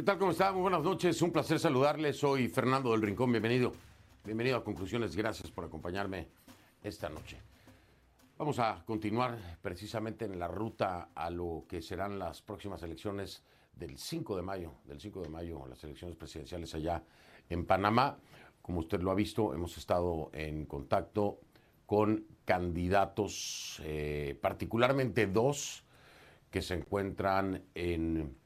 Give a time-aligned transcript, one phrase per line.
[0.00, 0.16] ¿Qué tal?
[0.16, 0.50] ¿Cómo está?
[0.50, 1.20] Muy buenas noches.
[1.20, 2.16] Un placer saludarles.
[2.16, 3.32] Soy Fernando del Rincón.
[3.32, 3.70] Bienvenido.
[4.24, 5.14] Bienvenido a Conclusiones.
[5.14, 6.26] Gracias por acompañarme
[6.82, 7.38] esta noche.
[8.38, 13.44] Vamos a continuar precisamente en la ruta a lo que serán las próximas elecciones
[13.76, 14.72] del 5 de mayo.
[14.86, 17.04] Del 5 de mayo, las elecciones presidenciales allá
[17.50, 18.16] en Panamá.
[18.62, 21.40] Como usted lo ha visto, hemos estado en contacto
[21.84, 25.84] con candidatos, eh, particularmente dos
[26.50, 28.39] que se encuentran en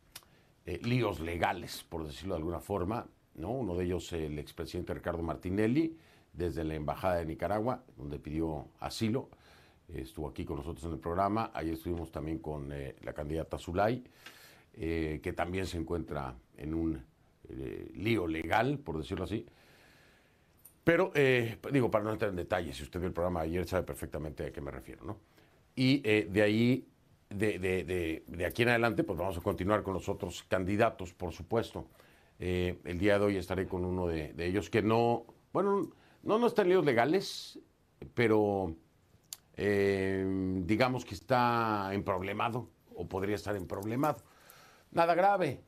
[0.67, 3.07] eh, líos legales, por decirlo de alguna forma.
[3.35, 3.51] ¿no?
[3.51, 5.97] Uno de ellos, el expresidente Ricardo Martinelli,
[6.33, 9.29] desde la Embajada de Nicaragua, donde pidió asilo.
[9.93, 11.51] estuvo aquí con nosotros en el programa.
[11.53, 14.03] Ahí estuvimos también con eh, la candidata Zulay,
[14.75, 17.05] eh, que también se encuentra en un
[17.95, 19.45] lío legal, por decirlo así.
[20.83, 21.13] Pero,
[21.71, 24.51] digo, para no entrar en detalles, si usted vio el programa ayer sabe perfectamente a
[24.51, 25.19] qué me refiero, ¿no?
[25.77, 26.89] Y de ahí
[27.35, 31.87] de, aquí en adelante, pues vamos a continuar con los otros candidatos, por supuesto.
[32.39, 35.91] Eh, el día de hoy estaré con uno de, ellos que no, bueno,
[36.23, 37.59] no, no está en líos legales,
[38.15, 38.75] pero
[39.57, 44.23] eh, digamos que está en problemado o podría estar en problemado.
[44.91, 45.63] Nada grave,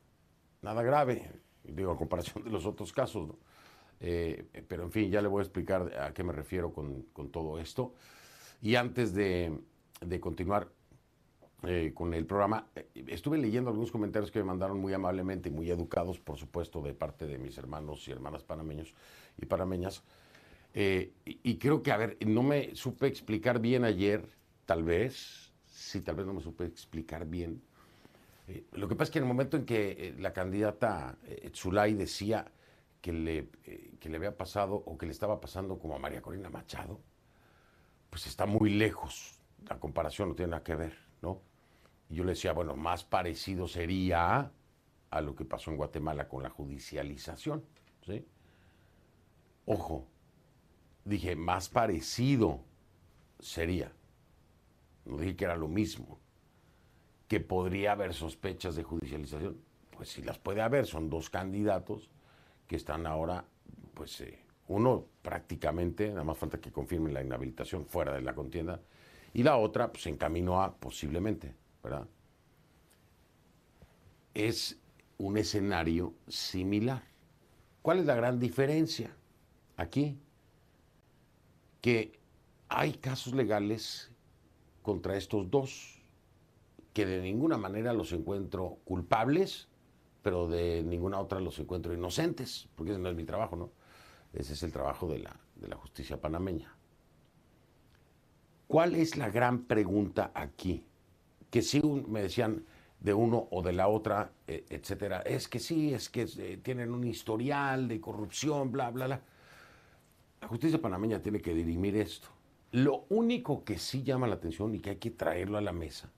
[0.61, 1.31] nada grave,
[1.63, 3.29] digo, a comparación de los otros casos,
[3.99, 7.59] eh, pero en fin, ya le voy a explicar a qué me refiero con, todo
[7.59, 7.93] esto.
[8.61, 9.57] Y antes de,
[10.01, 10.69] de continuar,
[11.63, 12.67] eh, con el programa.
[12.75, 16.83] Eh, estuve leyendo algunos comentarios que me mandaron muy amablemente y muy educados, por supuesto,
[16.83, 18.93] de parte de mis hermanos y hermanas panameños
[19.37, 20.03] y panameñas.
[20.75, 24.29] Eh, y, creo que, a ver, no me supe explicar bien ayer,
[24.67, 27.63] tal vez, sí, tal vez no me supe explicar bien.
[28.73, 31.17] lo que pasa es que en el momento en que la candidata
[31.55, 32.51] Zulay decía
[33.01, 33.49] que le,
[33.99, 36.99] que le había pasado o que le estaba pasando como a María Corina Machado,
[38.11, 39.39] pues está muy lejos.
[39.67, 41.06] La comparación no tiene nada que ver.
[41.21, 41.41] ¿No?
[42.09, 44.51] Y yo le decía, bueno, más parecido sería
[45.09, 47.63] a lo que pasó en Guatemala con la judicialización,
[48.05, 48.25] ¿sí?
[49.65, 50.07] Ojo,
[51.03, 52.61] dije, más parecido
[53.39, 53.91] sería,
[55.05, 56.19] no dije que era lo mismo,
[57.27, 59.57] que podría haber sospechas de judicialización.
[59.95, 62.09] Pues si las puede haber, son dos candidatos
[62.67, 63.43] que están ahora,
[63.93, 68.79] pues eh, uno prácticamente, nada más falta que confirmen la inhabilitación fuera de la contienda,
[69.37, 71.53] y la otra pues, se encaminó a posiblemente,
[71.83, 72.07] ¿verdad?
[74.33, 74.79] Es
[75.19, 77.03] un escenario similar.
[77.83, 79.15] ¿Cuál es la gran diferencia
[79.75, 80.17] aquí?
[81.81, 82.19] Que
[82.67, 84.11] hay casos legales
[84.81, 86.01] contra estos dos,
[86.93, 89.67] que de ninguna manera los encuentro culpables,
[90.23, 93.69] pero de ninguna otra los encuentro inocentes, porque ese no es mi trabajo, ¿no?
[94.33, 96.76] Ese es el trabajo de la, de la justicia panameña.
[98.67, 100.83] ¿Cuál es la gran pregunta aquí?
[101.49, 102.65] Que si me decían
[102.99, 106.91] de uno o de la otra, e, etcétera, es que sí, es que eh, tienen
[106.91, 109.21] un historial de corrupción, bla, bla, bla.
[110.41, 112.27] La justicia panameña tiene que dirimir esto.
[112.71, 116.11] Lo único que sí llama la atención y que hay que traerlo a la mesa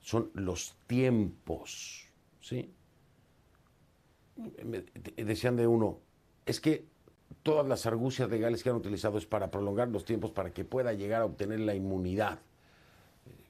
[0.00, 2.08] son los tiempos,
[2.40, 2.72] ¿sí?
[5.16, 5.98] decían de uno,
[6.44, 6.86] es que
[7.46, 10.92] todas las argucias legales que han utilizado es para prolongar los tiempos para que pueda
[10.92, 12.40] llegar a obtener la inmunidad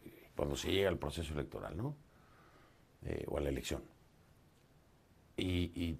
[0.04, 1.96] eh, cuando se llega al proceso electoral, ¿no?
[3.06, 3.82] Eh, o a la elección.
[5.38, 5.96] Y,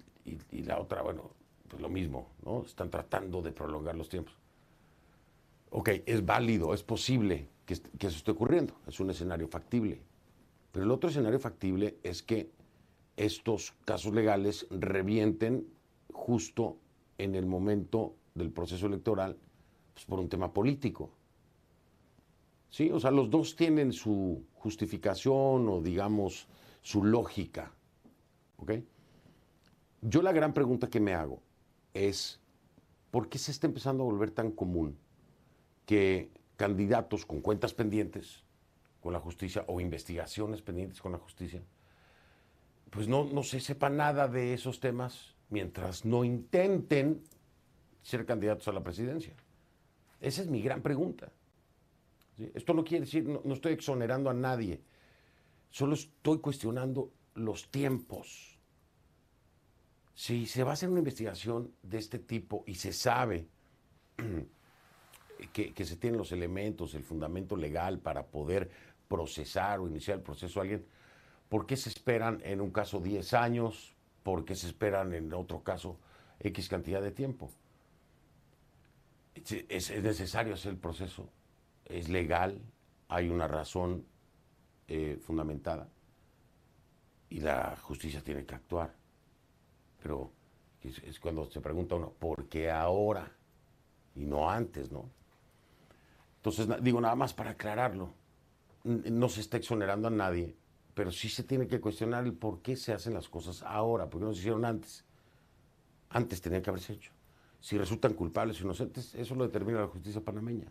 [0.51, 1.31] la otra, bueno,
[1.67, 2.61] pues lo mismo, ¿no?
[2.61, 4.35] Están tratando de prolongar los tiempos.
[5.71, 10.03] Ok, es válido, es posible que, que eso esté ocurriendo, es un escenario factible.
[10.71, 12.51] Pero el otro escenario factible es que
[13.15, 15.65] estos casos legales revienten
[16.13, 16.77] justo
[17.17, 19.37] en el momento del proceso electoral
[19.93, 21.11] pues, por un tema político.
[22.69, 22.91] ¿Sí?
[22.91, 26.47] O sea, los dos tienen su justificación o, digamos,
[26.81, 27.71] su lógica.
[28.57, 28.73] ¿Ok?
[30.01, 31.41] Yo la gran pregunta que me hago
[31.93, 32.39] es,
[33.09, 34.97] ¿por qué se está empezando a volver tan común
[35.85, 38.43] que candidatos con cuentas pendientes
[39.01, 41.61] con la justicia o investigaciones pendientes con la justicia
[42.89, 47.21] pues no, no se sepa nada de esos temas mientras no intenten
[48.01, 49.33] ser candidatos a la presidencia.
[50.19, 51.31] Esa es mi gran pregunta.
[52.53, 54.81] Esto no quiere decir, no, estoy exonerando a nadie,
[55.69, 58.57] solo estoy cuestionando los tiempos.
[60.13, 63.47] Si se va a hacer una investigación de este tipo y se sabe
[65.53, 68.69] que, se tienen los elementos, el fundamento legal para poder
[69.07, 70.85] procesar o iniciar el proceso a alguien,
[71.49, 73.96] ¿por qué se esperan en un caso 10 años?
[74.27, 75.97] ¿Por qué se esperan en otro caso
[76.41, 77.49] X cantidad de tiempo?
[79.69, 81.29] Es, necesario hacer el proceso,
[81.85, 82.59] es legal,
[83.07, 84.05] hay una razón
[84.89, 85.87] eh, fundamentada
[87.29, 88.93] y la justicia tiene que actuar.
[90.03, 90.33] Pero
[90.83, 93.31] es, cuando se pregunta uno, ¿por qué ahora?
[94.13, 95.09] Y no antes, ¿no?
[96.35, 98.11] Entonces, digo, nada más para aclararlo,
[98.83, 100.53] no se está exonerando a nadie,
[100.97, 104.19] pero sí se tiene que cuestionar el por qué se hacen las cosas ahora, por
[104.19, 105.05] qué no se hicieron antes.
[106.09, 107.11] Antes tenía que haberse hecho.
[107.61, 110.65] Si resultan culpables o inocentes, eso lo determina la justicia panameña.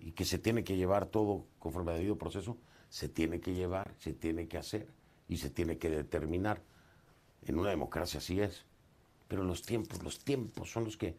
[0.00, 2.56] Y que se tiene que llevar todo conforme a debido proceso,
[2.88, 4.88] se tiene que llevar, se tiene que hacer
[5.28, 6.62] y se tiene que determinar.
[7.44, 8.64] En una democracia así es.
[9.28, 11.14] Pero los tiempos, los tiempos son los que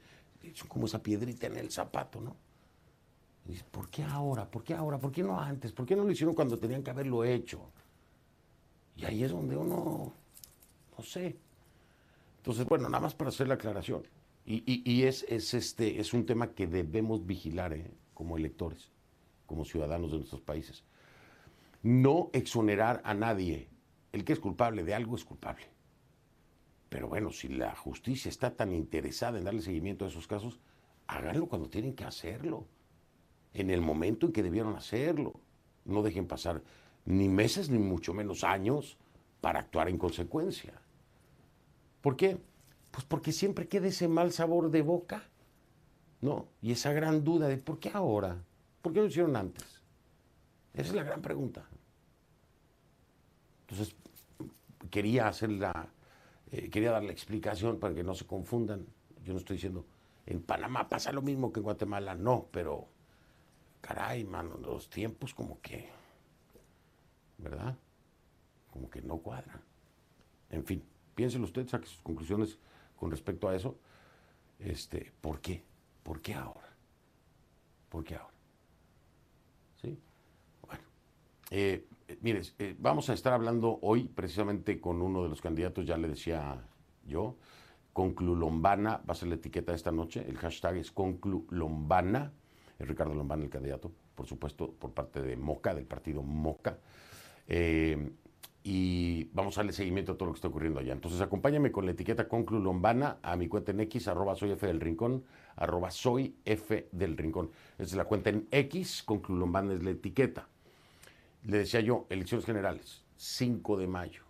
[0.55, 2.35] son como esa piedrita en el zapato, ¿no?
[3.69, 4.49] ¿por qué ahora?
[4.49, 4.97] ¿Por qué ahora?
[4.97, 5.71] ¿Por qué no antes?
[5.71, 7.71] ¿Por qué no lo hicieron cuando tenían que haberlo hecho?
[8.99, 10.13] Y ahí es donde uno,
[10.97, 11.37] no sé.
[12.37, 14.03] Entonces, bueno, nada más para hacer la aclaración.
[14.45, 17.91] Y, es, este, es un tema que debemos vigilar ¿eh?
[18.15, 18.89] como electores,
[19.45, 20.83] como ciudadanos de nuestros países.
[21.83, 23.69] No exonerar a nadie.
[24.11, 25.67] El que es culpable de algo es culpable.
[26.89, 30.59] Pero bueno, si la justicia está tan interesada en darle seguimiento a esos casos,
[31.05, 32.65] háganlo cuando tienen que hacerlo
[33.53, 35.39] en el momento en que debieron hacerlo.
[35.85, 36.63] No dejen pasar
[37.09, 38.95] ni meses ni mucho menos años
[39.41, 40.73] para actuar en consecuencia.
[42.01, 42.37] ¿Por qué?
[42.91, 45.23] Pues porque siempre queda ese mal sabor de boca,
[46.21, 46.47] ¿no?
[46.61, 48.37] Y esa gran duda de ¿por qué ahora?
[48.83, 49.81] ¿Por qué lo hicieron antes?
[50.73, 51.67] Esa es la gran pregunta.
[53.61, 53.95] Entonces,
[54.91, 55.87] quería hacer la,
[56.51, 58.85] eh, quería dar la explicación para que no se confundan.
[59.23, 59.83] Yo no estoy diciendo,
[60.27, 62.87] en Panamá pasa lo mismo que en Guatemala, no, pero
[63.81, 65.89] caray, mano, los tiempos como que,
[67.39, 67.77] ¿verdad?
[68.71, 69.61] Como que no cuadran.
[70.49, 70.83] En fin,
[71.15, 72.57] piénselo usted, saque sus conclusiones
[72.95, 73.77] con respecto a eso.
[74.59, 75.63] Este, ¿Por qué?
[76.03, 76.69] ¿Por qué ahora?
[77.89, 78.35] ¿Por qué ahora?
[79.81, 79.99] ¿Sí?
[80.65, 80.83] Bueno,
[81.49, 81.87] eh,
[82.21, 86.09] mire, eh, vamos a estar hablando hoy precisamente con uno de los candidatos, ya le
[86.09, 86.63] decía
[87.05, 87.37] yo,
[87.93, 92.31] Conclulombana, va a ser la etiqueta esta noche, el hashtag es Conclulombana
[92.79, 96.79] es Ricardo Lombán el candidato, por supuesto, por parte de Moca, del partido Moca.
[97.49, 98.11] Eh,
[98.63, 100.93] y vamos a darle seguimiento a todo lo que está ocurriendo allá.
[100.93, 104.67] Entonces acompáñame con la etiqueta Conclu Lombana a mi cuenta en X, arroba soy F
[104.67, 105.23] del Rincón,
[105.55, 107.49] arroba soy F del Rincón.
[107.77, 110.47] Esa es la cuenta en X, Conclu Lombana es la etiqueta.
[111.45, 114.23] Le decía yo, elecciones generales, 5 de mayo.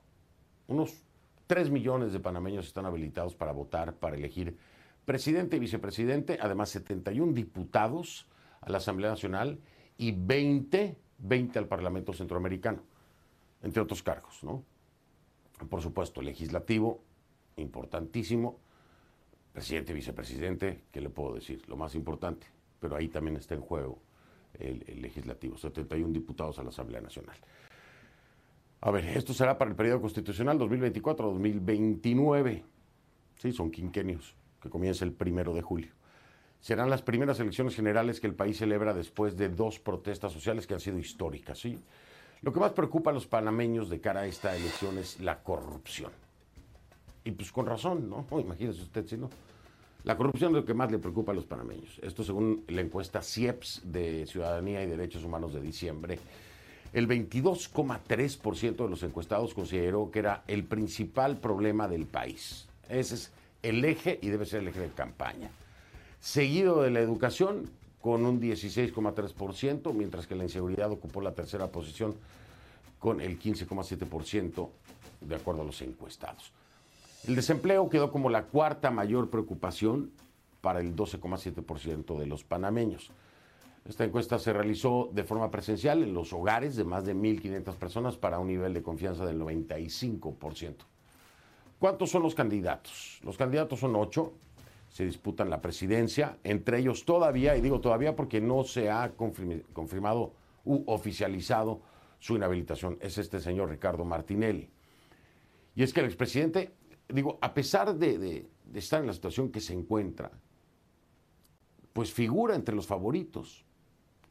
[0.68, 1.04] Unos
[1.48, 4.56] 3 millones de panameños están habilitados para votar, para elegir
[5.04, 8.28] presidente y vicepresidente, además 71 diputados
[8.62, 9.60] a la Asamblea Nacional
[9.98, 12.84] y 20, 20 al Parlamento Centroamericano,
[13.62, 14.64] entre otros cargos, ¿no?
[15.70, 17.02] Por supuesto, legislativo,
[17.58, 18.60] importantísimo,
[19.52, 21.68] presidente, vicepresidente, ¿qué le puedo decir?
[21.68, 22.48] Lo más importante,
[22.80, 24.00] pero ahí también está en juego
[24.58, 27.36] el, el legislativo, 71 diputados a la Asamblea Nacional.
[28.82, 32.64] A ver, esto será para el periodo constitucional 2024-2029.
[33.36, 36.00] Sí, son quinquenios, que comienza el primero de julio
[36.60, 40.74] serán las primeras elecciones generales que el país celebra después de dos protestas sociales que
[40.74, 41.60] han sido históricas.
[41.60, 41.80] ¿sí?
[42.42, 46.12] Lo que más preocupa a los panameños de cara a esta elección es la corrupción.
[47.24, 48.26] Y pues con razón, ¿no?
[48.40, 49.30] Imagínese usted si no.
[50.06, 52.00] La corrupción es lo que más le preocupa a los panameños.
[52.02, 56.18] Esto según la encuesta CIEPS de Ciudadanía y Derechos Humanos de diciembre.
[56.94, 62.68] El 22,3% de los encuestados consideró que era el principal problema del país.
[62.88, 63.32] Ese es
[63.62, 65.52] el eje y debe ser el eje de campaña
[66.20, 67.70] seguido de la educación
[68.02, 72.16] con un 16,3%, mientras que la inseguridad ocupó la tercera posición
[72.98, 74.70] con el 15,7%
[75.22, 76.52] de acuerdo a los encuestados.
[77.28, 80.12] El desempleo quedó como la cuarta mayor preocupación
[80.62, 83.12] para el 12,7% de los panameños.
[83.88, 88.18] Esta encuesta se realizó de forma presencial en los hogares de más de 1.500 personas
[88.18, 90.76] para un nivel de confianza del 95%.
[91.80, 93.20] ¿Cuántos son los candidatos?
[93.24, 94.34] Los candidatos son ocho,
[94.90, 100.34] se disputan la presidencia, entre ellos todavía, y digo todavía porque no se ha confirmado
[100.66, 101.82] u oficializado
[102.20, 104.70] su inhabilitación, es este señor Ricardo Martinelli.
[105.76, 106.74] Y es que el expresidente,
[107.08, 110.32] digo, a pesar de, estar en la situación que se encuentra,
[111.94, 113.66] pues figura entre los favoritos.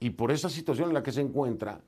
[0.01, 1.81] Y por esa situación en la que se encuentra,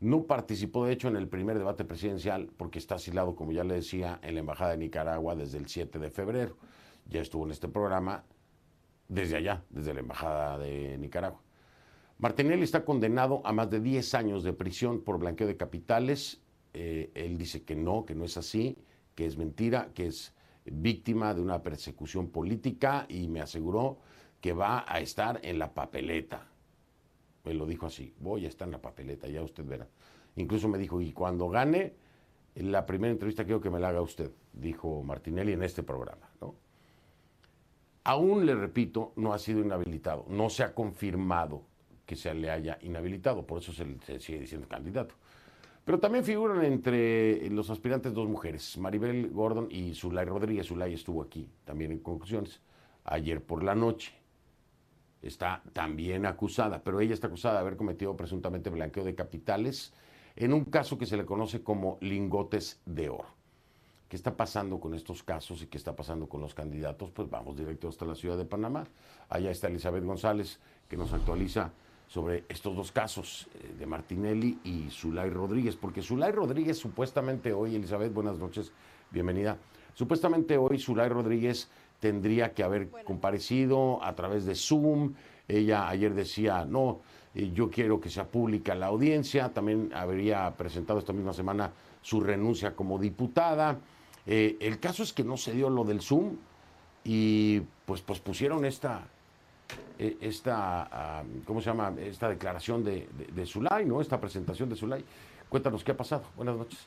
[0.00, 3.74] no participó de hecho en el primer debate presidencial porque está asilado, como ya le
[3.74, 6.56] decía, en la Embajada de Nicaragua desde el 7 de febrero.
[7.06, 8.24] Ya estuvo en este programa
[9.08, 11.40] desde allá, desde la Embajada de Nicaragua.
[12.18, 16.40] Martinelli está condenado a más de 10 años de prisión por blanqueo de capitales.
[16.72, 18.78] Eh, él dice que no, que no es así,
[19.14, 20.32] que es mentira, que es
[20.64, 23.98] víctima de una persecución política y me aseguró
[24.40, 26.46] que va a estar en la papeleta.
[27.44, 29.88] Me lo dijo así, voy a estar en la papeleta, ya usted verá.
[30.36, 31.94] Incluso me dijo, y cuando gane,
[32.54, 36.30] la primera entrevista quiero que me la haga usted, dijo Martinelli en este programa.
[36.40, 36.54] ¿no?
[38.04, 41.62] Aún, le repito, no ha sido inhabilitado, no se ha confirmado
[42.04, 45.14] que se le haya inhabilitado, por eso se, sigue diciendo candidato.
[45.84, 50.66] Pero también figuran entre los aspirantes dos mujeres, Maribel Gordon y Zulay Rodríguez.
[50.66, 52.60] Zulay estuvo aquí también en conclusiones
[53.04, 54.12] ayer por la noche.
[55.22, 59.92] Está también acusada, pero ella está acusada de haber cometido presuntamente blanqueo de capitales
[60.36, 63.41] en un caso que se le conoce como lingotes de oro.
[64.12, 67.10] ¿Qué está pasando con estos casos y qué está pasando con los candidatos?
[67.12, 68.84] Pues vamos directo hasta la ciudad de Panamá.
[69.30, 71.72] Allá está Elizabeth González, que nos actualiza
[72.08, 77.74] sobre estos dos casos eh, de Martinelli y Zulay Rodríguez, porque Zulay Rodríguez supuestamente hoy,
[77.74, 78.70] Elizabeth, buenas noches,
[79.10, 79.56] bienvenida.
[79.94, 85.14] Supuestamente hoy Zulay Rodríguez tendría que haber comparecido a través de Zoom.
[85.48, 87.00] Ella ayer decía, no,
[87.34, 89.54] eh, yo quiero que sea pública la audiencia.
[89.54, 93.78] También habría presentado esta misma semana su renuncia como diputada.
[94.26, 96.36] Eh, el caso es que no se dio lo del Zoom
[97.04, 99.02] y pues pusieron esta,
[99.98, 101.92] e, esta, ¿cómo se llama?
[101.98, 104.00] Esta declaración de, de, Zulay, ¿no?
[104.00, 105.04] Esta presentación de Zulay.
[105.48, 106.24] Cuéntanos qué ha pasado.
[106.36, 106.78] Buenas noches.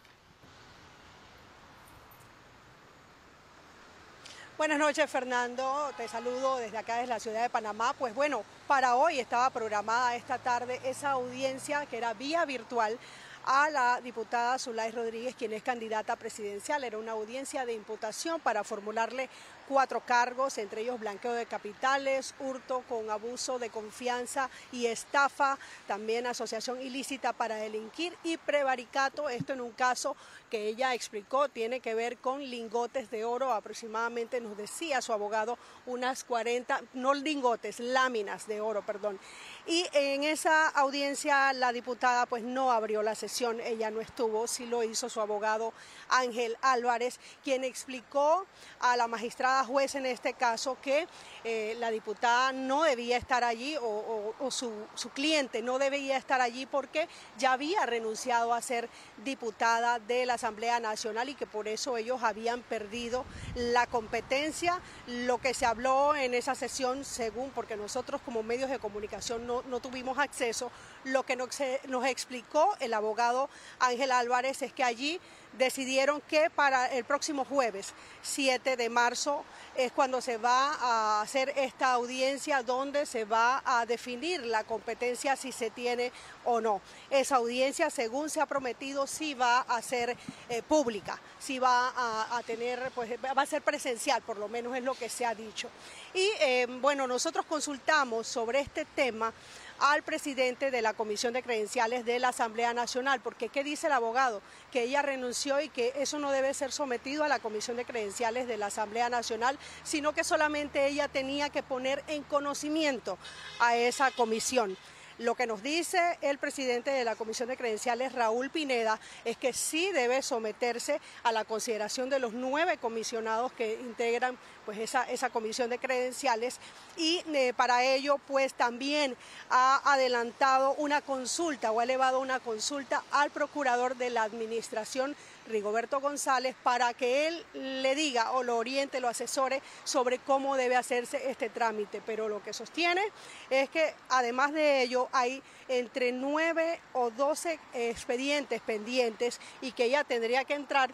[4.58, 5.92] Buenas noches, Fernando.
[5.98, 7.94] Te saludo desde acá, desde la ciudad de Panamá.
[8.00, 12.98] Pues bueno, para hoy estaba programada esta tarde esa audiencia que era vía virtual
[13.46, 16.84] a la diputada Zulay Rodríguez, quien es candidata presidencial.
[16.84, 19.30] Era una audiencia de imputación para formularle
[19.68, 26.28] cuatro cargos, entre ellos blanqueo de capitales, hurto con abuso de confianza y estafa, también
[26.28, 30.16] asociación ilícita para delinquir y prevaricato, esto en un caso
[30.50, 35.58] que ella explicó tiene que ver con lingotes de oro, aproximadamente nos decía su abogado
[35.86, 39.20] unas 40, no lingotes, láminas de oro, perdón.
[39.68, 44.66] Y en esa audiencia la diputada pues no abrió la sesión, ella no estuvo, sí
[44.66, 45.74] lo hizo su abogado
[46.10, 48.46] Ángel Álvarez, quien explicó
[48.80, 51.08] a la magistrada juez en este caso que
[51.44, 56.66] eh, la diputada no debía estar allí o, su, su, cliente no debía estar allí
[56.66, 58.90] porque ya había renunciado a ser
[59.24, 63.26] diputada de la Asamblea Nacional y que por eso ellos habían perdido
[63.56, 64.80] la competencia.
[65.08, 69.64] Lo que se habló en esa sesión, según, porque nosotros como medios de comunicación no,
[69.64, 70.72] no tuvimos acceso,
[71.04, 71.50] lo que nos,
[71.88, 73.50] nos explicó el abogado
[73.80, 75.20] Ángel Álvarez es que allí
[75.58, 79.44] decidieron que para el próximo jueves 7 de marzo
[79.76, 85.36] es cuando se va a hacer esta audiencia donde se va a definir la competencia
[85.36, 86.12] si se tiene
[86.46, 86.82] o no.
[87.10, 90.16] Esa audiencia, según se ha prometido, sí va a ser
[90.50, 91.94] eh, pública, sí va
[92.32, 95.36] a, tener, pues va a ser presencial, por lo menos es lo que se ha
[95.36, 95.70] dicho.
[96.14, 99.34] Y eh, bueno, nosotros consultamos sobre este tema
[99.80, 103.94] al presidente de la Comisión de Credenciales de la Asamblea Nacional, porque ¿qué dice el
[103.94, 104.42] abogado?
[104.72, 108.48] Que ella renunció y que eso no debe ser sometido a la Comisión de Credenciales
[108.48, 113.18] de la Asamblea Nacional, sino que solamente ella tenía que poner en conocimiento
[113.60, 114.78] a esa comisión.
[115.18, 119.54] Lo que nos dice el presidente de la Comisión de Credenciales, Raúl Pineda, es que
[119.54, 125.30] sí debe someterse a la consideración de los nueve comisionados que integran pues, esa, esa
[125.30, 126.60] comisión de credenciales.
[126.98, 129.16] Y eh, para ello pues también
[129.50, 135.16] ha adelantado una consulta o ha elevado una consulta al procurador de la Administración
[135.48, 140.76] Rigoberto González para que él le diga o lo oriente, lo asesore sobre cómo debe
[140.76, 142.02] hacerse este trámite.
[142.06, 143.02] Pero lo que sostiene
[143.50, 150.04] es que además de ello hay entre nueve o doce expedientes pendientes y que ella
[150.04, 150.94] tendría que entrar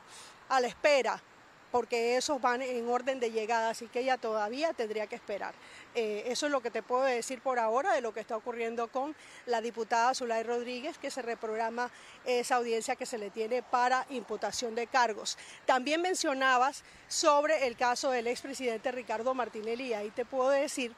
[0.50, 1.22] a la espera
[1.72, 5.54] porque esos van en orden de llegada, así que ella todavía tendría que esperar.
[5.96, 8.88] Eh, eso es lo que te puedo decir por ahora de lo que está ocurriendo
[8.88, 11.90] con la diputada Zulay Rodríguez, que se reprograma
[12.26, 15.38] esa audiencia que se le tiene para imputación de cargos.
[15.66, 20.94] También mencionabas sobre el caso del expresidente Ricardo Martinelli, y ahí te puedo decir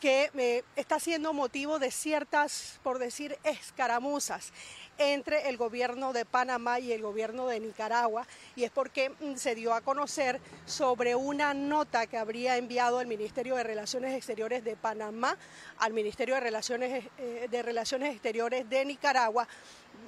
[0.00, 4.52] que eh, está siendo motivo de ciertas, por decir, escaramuzas
[4.98, 9.54] entre el gobierno de Panamá y el gobierno de Nicaragua y es porque mm, se
[9.54, 14.76] dio a conocer sobre una nota que habría enviado el Ministerio de Relaciones Exteriores de
[14.76, 15.36] Panamá
[15.78, 19.48] al Ministerio de Relaciones, eh, de Relaciones Exteriores de Nicaragua,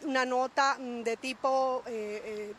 [0.05, 2.55] una nota mm, de tipo eh, eh,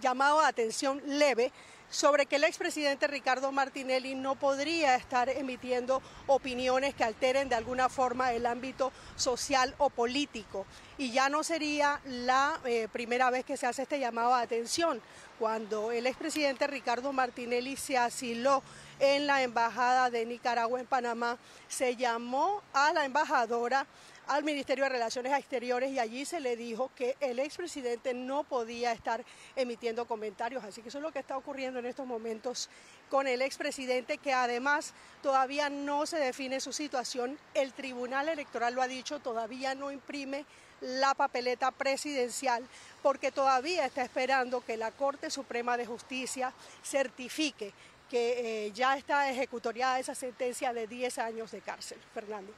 [0.00, 1.50] llamado a atención leve
[1.94, 7.88] sobre que el expresidente Ricardo Martinelli no podría estar emitiendo opiniones que alteren de alguna
[7.88, 10.66] forma el ámbito social o político.
[10.98, 15.00] Y ya no sería la eh, primera vez que se hace este llamado de atención.
[15.38, 18.64] Cuando el expresidente Ricardo Martinelli se asiló
[18.98, 23.86] en la Embajada de Nicaragua en Panamá, se llamó a la embajadora
[24.26, 28.92] al Ministerio de Relaciones Exteriores y allí se le dijo que el expresidente no podía
[28.92, 29.24] estar
[29.56, 30.64] emitiendo comentarios.
[30.64, 32.68] Así que eso es lo que está ocurriendo en estos momentos
[33.10, 37.38] con el expresidente, que además todavía no se define su situación.
[37.52, 40.44] El Tribunal Electoral lo ha dicho, todavía no imprime
[40.80, 42.66] la papeleta presidencial
[43.02, 46.52] porque todavía está esperando que la Corte Suprema de Justicia
[46.82, 47.72] certifique
[48.10, 51.98] que eh, ya está ejecutoriada esa sentencia de 10 años de cárcel.
[52.12, 52.52] Fernando.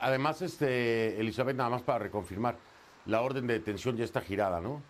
[0.00, 2.56] Además, este, Elizabeth, nada más para reconfirmar,
[3.06, 4.82] la orden de detención ya está girada, ¿no?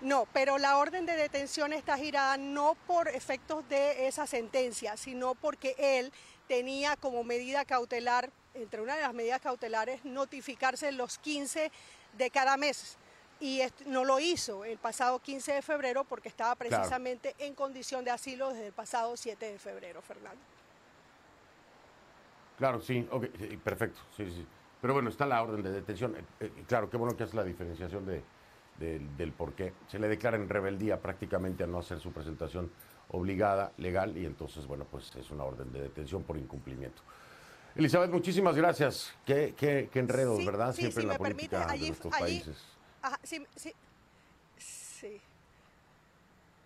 [0.00, 5.34] No, pero la orden de detención está girada no por efectos de esa sentencia, sino
[5.34, 6.12] porque él
[6.46, 11.72] tenía como medida cautelar, entre una de las medidas cautelares, notificarse los 15
[12.16, 12.98] de cada mes
[13.40, 18.10] y no lo hizo el pasado 15 de febrero porque estaba precisamente en condición de
[18.10, 20.40] asilo desde el pasado 7 de febrero, Fernando.
[22.58, 23.06] Claro, sí,
[23.62, 24.46] perfecto, sí, sí.
[24.80, 26.16] Pero bueno, está la orden de detención.
[26.16, 28.22] Eh, eh, claro, qué bueno que hace la diferenciación de,
[28.78, 29.74] del por qué.
[29.88, 32.70] Se le declara en rebeldía prácticamente a no hacer su presentación
[33.08, 37.02] obligada, legal, y entonces, bueno, pues es una orden de detención por incumplimiento.
[37.74, 39.14] Elizabeth, muchísimas gracias.
[39.26, 40.72] Qué, qué, qué enredos, ¿verdad?
[40.72, 42.75] Siempre en la política de nuestros países
[43.22, 43.72] sí, sí,
[44.56, 45.20] sí.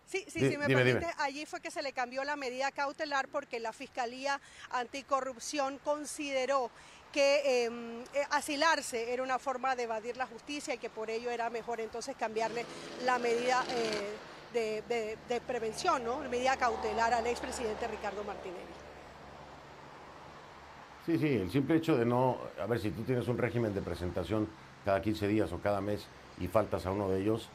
[0.07, 3.61] Sí, sí, si me permite, allí fue que se le cambió la medida cautelar porque
[3.61, 4.41] la Fiscalía
[4.73, 6.69] Anticorrupción consideró
[7.13, 11.31] que em, eh, asilarse era una forma de evadir la justicia y que por ello
[11.31, 12.65] era mejor entonces cambiarle
[13.05, 14.17] la medida eh,
[14.53, 16.23] de, prevención, ¿no?
[16.23, 18.59] La medida cautelar al expresidente Ricardo Martinelli.
[21.07, 23.81] Sí, sí, el simple hecho de no, a ver, si tú tienes un régimen de
[23.81, 24.49] presentación
[24.85, 26.07] cada 15 días o cada mes,
[26.41, 27.49] y faltas a uno de ellos,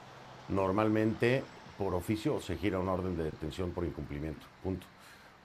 [0.48, 1.44] normalmente
[1.78, 4.46] por oficio se gira una orden de detención por incumplimiento.
[4.64, 4.86] Punto.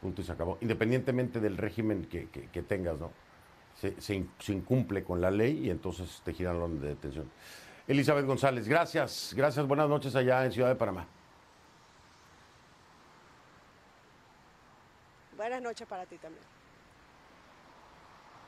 [0.00, 0.58] Punto y se acabó.
[0.60, 3.10] Independientemente del régimen que, tengas, ¿no?
[3.98, 4.14] Se,
[4.52, 7.30] incumple con la ley y entonces te giran la orden de detención.
[7.88, 9.34] Elizabeth González, gracias.
[9.36, 9.66] Gracias.
[9.66, 11.06] Buenas noches allá en Ciudad de Panamá.
[15.36, 16.44] Buenas noches para ti también.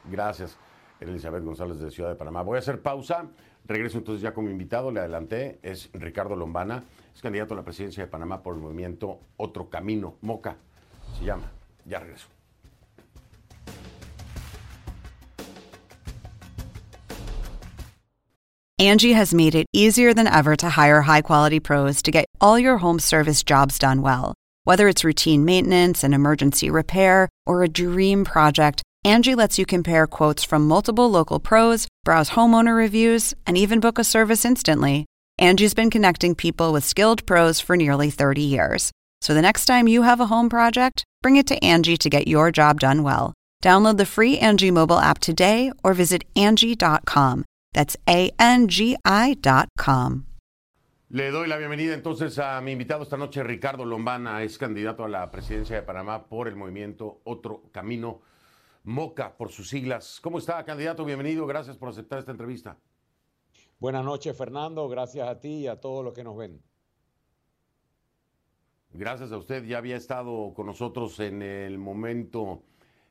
[0.04, 0.56] Gracias.
[1.02, 2.42] Elizabeth González de Ciudad de Panamá.
[2.42, 3.26] Voy a hacer pausa.
[3.64, 6.82] Regreso entonces ya con mi invitado, le adelanté, es Ricardo Lombana,
[7.14, 10.56] es candidato a la presidencia de Panamá por el movimiento Otro Camino, MOCA,
[11.18, 11.50] se llama.
[11.84, 12.28] Ya regreso.
[18.78, 22.58] Angie has made it easier than ever to hire high quality pros to get all
[22.58, 24.34] your home service jobs done well.
[24.64, 30.06] Whether it's routine maintenance, an emergency repair, or a dream project, Angie lets you compare
[30.06, 35.06] quotes from multiple local pros, browse homeowner reviews, and even book a service instantly.
[35.40, 38.92] Angie's been connecting people with skilled pros for nearly 30 years.
[39.20, 42.28] So the next time you have a home project, bring it to Angie to get
[42.28, 43.34] your job done well.
[43.60, 47.44] Download the free Angie mobile app today or visit Angie.com.
[47.72, 50.26] That's A N G I.com.
[51.10, 55.08] Le doy la bienvenida entonces a mi invitado esta noche, Ricardo Lombana, es candidato a
[55.08, 58.20] la presidencia de Panamá por el movimiento Otro Camino.
[58.84, 60.20] MOCA por sus siglas.
[60.20, 61.04] ¿Cómo está, candidato?
[61.04, 61.46] Bienvenido.
[61.46, 62.76] Gracias por aceptar esta entrevista.
[63.78, 64.88] Buenas noches, Fernando.
[64.88, 66.60] Gracias a ti y a todos los que nos ven.
[68.92, 69.64] Gracias a usted.
[69.64, 72.62] Ya había estado con nosotros en el momento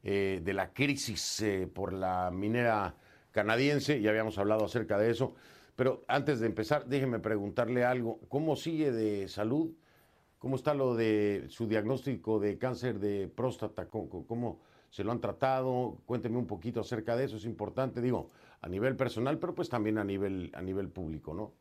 [0.04, 2.96] eh, de la crisis eh, por la minera
[3.32, 4.02] canadiense.
[4.02, 5.36] Ya habíamos hablado acerca de eso.
[5.76, 8.20] Pero antes de empezar, déjeme preguntarle algo.
[8.30, 9.72] ¿Cómo sigue de salud?
[10.38, 13.88] ¿Cómo está lo de su diagnóstico de cáncer de próstata?
[13.88, 14.60] ¿Cómo,
[14.92, 15.98] se lo han tratado.
[16.06, 18.30] Cuénteme un poquito acerca de eso, es importante, digo,
[18.62, 21.54] a nivel personal, pero pues también a nivel, a nivel público, ¿no?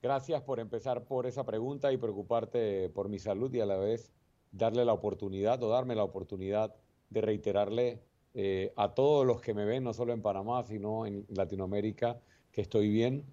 [0.00, 4.14] Gracias por empezar por esa pregunta y preocuparte por mi salud y a la vez
[4.52, 6.74] darle la oportunidad o darme la oportunidad
[7.10, 11.26] de reiterarle eh, a todos los que me ven, no solo en Panamá, sino en
[11.28, 12.18] Latinoamérica,
[12.50, 13.24] que estoy bien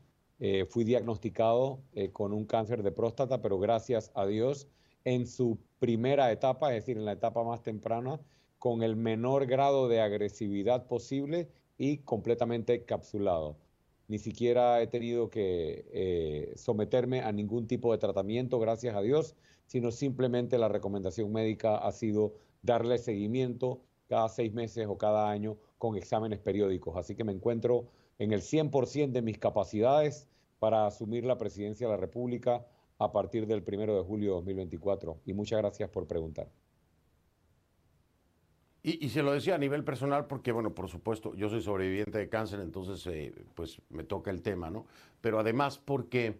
[0.43, 4.67] eh, fui diagnosticado eh, con un cáncer de próstata, pero gracias a Dios,
[5.05, 8.19] en su primera etapa, es decir, en la etapa más temprana,
[8.61, 13.57] con el menor grado de agresividad posible y completamente capsulado.
[14.07, 19.35] Ni siquiera he tenido que eh, someterme a ningún tipo de tratamiento, gracias a Dios,
[19.65, 25.57] sino simplemente la recomendación médica ha sido darle seguimiento cada seis meses o cada año
[25.79, 26.95] con exámenes periódicos.
[26.97, 27.87] Así que me encuentro
[28.19, 30.27] en el 100% de mis capacidades
[30.59, 32.63] para asumir la presidencia de la República
[32.99, 35.17] a partir del 1 de julio de 2024.
[35.25, 36.47] Y muchas gracias por preguntar.
[38.83, 42.29] Y, se lo decía a nivel personal porque, bueno, por supuesto, yo soy sobreviviente de
[42.29, 44.87] cáncer, entonces, eh, pues me toca el tema, ¿no?
[45.21, 46.39] Pero además porque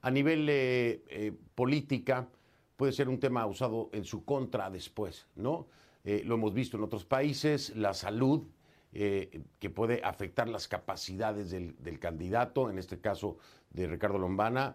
[0.00, 2.28] a nivel eh, eh, política
[2.76, 5.66] puede ser un tema usado en su contra después, ¿no?
[6.04, 8.42] lo hemos visto en otros países, la salud,
[8.90, 13.38] que puede afectar las capacidades del, del, candidato, en este caso
[13.70, 14.74] de Ricardo Lombana,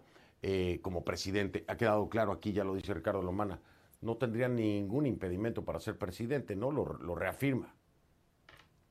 [0.81, 1.65] como presidente.
[1.67, 3.59] Ha quedado claro aquí, ya lo dice Ricardo Lombana,
[4.01, 6.71] no tendría ningún impedimento para ser presidente, ¿no?
[6.71, 7.75] Lo, reafirma.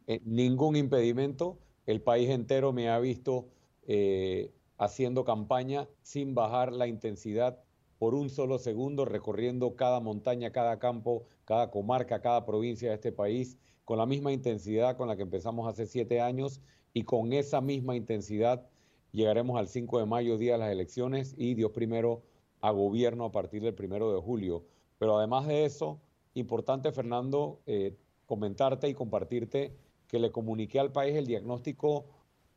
[0.07, 1.59] Eh, ningún impedimento.
[1.87, 3.49] El país entero me ha visto
[3.87, 7.63] eh, haciendo campaña sin bajar la intensidad
[7.99, 13.13] por un solo segundo, recorriendo cada montaña, cada campo, cada comarca, cada provincia de este
[13.13, 16.61] país, con la misma intensidad con la que empezamos hace siete años
[16.93, 18.67] y con esa misma intensidad
[19.13, 22.23] llegaremos al 5 de mayo, día de las elecciones, y Dios primero
[22.61, 24.65] a gobierno a partir del primero de julio.
[24.99, 26.01] Pero además de eso,
[26.35, 29.77] importante, Fernando, eh, comentarte y compartirte
[30.09, 32.07] que le comuniqué al país el diagnóstico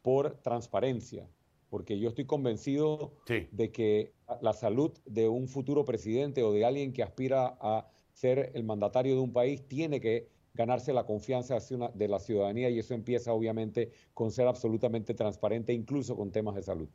[0.02, 1.28] por transparencia,
[1.70, 3.14] porque yo estoy convencido
[3.52, 8.52] de que la salud de un futuro presidente o de alguien que aspira a ser
[8.54, 11.58] el mandatario de un país tiene que ganarse la confianza
[11.94, 16.64] de la ciudadanía y eso empieza obviamente con ser absolutamente transparente, incluso con temas de
[16.64, 16.90] salud.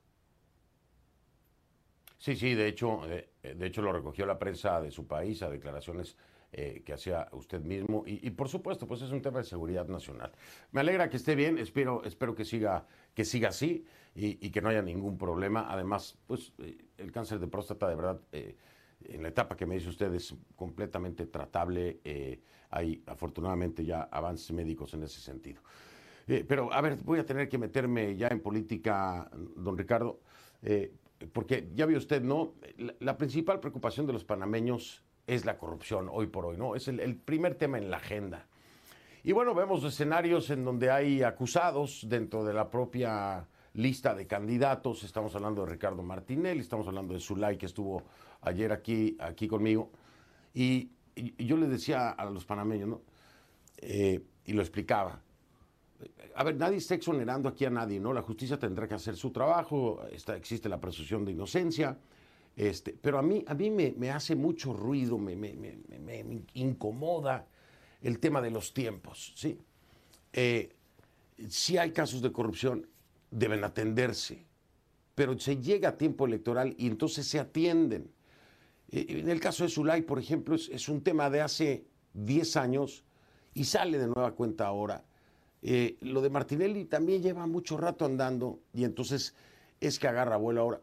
[2.24, 5.50] Sí, sí, de hecho, eh, de hecho lo recogió la prensa de su país a
[5.50, 6.16] declaraciones
[6.52, 10.32] eh, que hacía usted mismo y, por supuesto, pues es un tema de seguridad nacional.
[10.72, 13.84] Me alegra que esté bien, espero, espero que siga, que siga así
[14.14, 15.66] y, que no haya ningún problema.
[15.70, 19.90] Además, pues eh, el cáncer de próstata, de verdad, en la etapa que me dice
[19.90, 22.00] usted es completamente tratable.
[22.70, 25.60] hay afortunadamente ya avances médicos en ese sentido.
[26.48, 30.20] pero a ver, voy a tener que meterme ya en política, don Ricardo
[31.32, 32.54] porque ya vio usted, ¿no?
[33.00, 36.74] La, principal preocupación de los panameños es la corrupción hoy por hoy, ¿no?
[36.74, 38.46] Es el, primer tema en la agenda.
[39.22, 45.02] Y bueno, vemos escenarios en donde hay acusados dentro de la propia lista de candidatos.
[45.02, 48.02] Estamos hablando de Ricardo Martinelli, estamos hablando de Zulay, que estuvo
[48.42, 49.90] ayer aquí, aquí conmigo.
[50.52, 50.90] Y,
[51.38, 53.00] yo le decía a los panameños, ¿no?
[53.78, 55.20] Eh, y lo explicaba
[56.34, 58.12] a ver, nadie está exonerando aquí a nadie, ¿no?
[58.12, 61.96] La justicia tendrá que hacer su trabajo, existe la presunción de inocencia,
[62.56, 65.34] este, pero a mí, a mí me, hace mucho ruido, me,
[66.54, 67.46] incomoda
[68.02, 69.58] el tema de los tiempos, ¿sí?
[70.32, 70.72] Eh,
[71.48, 72.86] si hay casos de corrupción,
[73.30, 74.44] deben atenderse,
[75.14, 78.10] pero se llega a tiempo electoral y entonces se atienden.
[78.90, 82.56] Eh, en el caso de Zulay, por ejemplo, es, es un tema de hace 10
[82.56, 83.04] años
[83.52, 85.04] y sale de nueva cuenta ahora
[85.66, 89.34] eh, lo de Martinelli también lleva mucho rato andando y entonces
[89.80, 90.80] es que agarra vuelo ahora.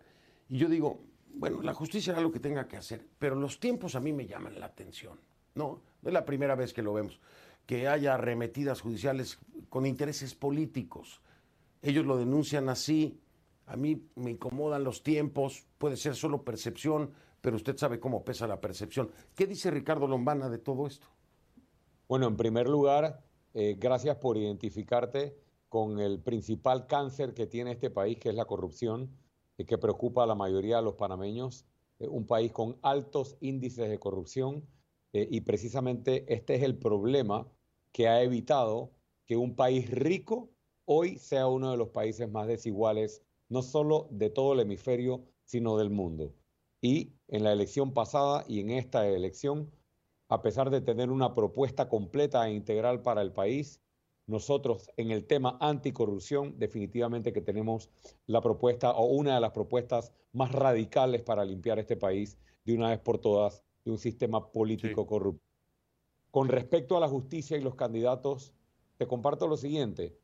[0.50, 1.00] Y yo digo,
[1.36, 4.26] bueno, la justicia hará lo que tenga que hacer, pero los tiempos a mí me
[4.26, 5.20] llaman la atención.
[5.54, 7.20] No, no es la primera vez que lo vemos,
[7.68, 9.38] que haya arremetidas judiciales
[9.70, 11.22] con intereses políticos.
[11.84, 13.20] Ellos lo denuncian así.
[13.68, 18.48] A mí me incomodan los tiempos, puede ser solo percepción, pero usted sabe cómo pesa
[18.48, 19.12] la percepción.
[19.36, 21.06] ¿Qué dice Ricardo Lombana de todo esto?
[22.08, 23.22] Bueno, en primer lugar,
[23.54, 25.38] eh, gracias por identificarte
[25.70, 29.10] con el principal cáncer que tiene este país, que es la corrupción,
[29.58, 31.66] y que preocupa a la mayoría de los panameños.
[32.00, 34.68] Eh, un país con altos índices de corrupción
[35.14, 37.48] eh, y precisamente este es el problema
[37.92, 38.92] que ha evitado
[39.26, 40.50] que un país rico
[40.86, 45.78] hoy sea uno de los países más desiguales, no solo de todo el hemisferio, sino
[45.78, 46.34] del mundo.
[46.82, 49.72] Y en la elección pasada y en esta elección
[50.32, 53.82] a pesar de tener una propuesta completa e integral para el país,
[54.28, 57.90] nosotros en el tema anticorrupción definitivamente que tenemos
[58.28, 62.92] la propuesta o una de las propuestas más radicales para limpiar este país de una
[62.92, 65.44] vez por todas de un sistema político corrupto.
[66.32, 68.54] Con respecto a la justicia y los candidatos,
[68.96, 70.18] te comparto lo siguiente.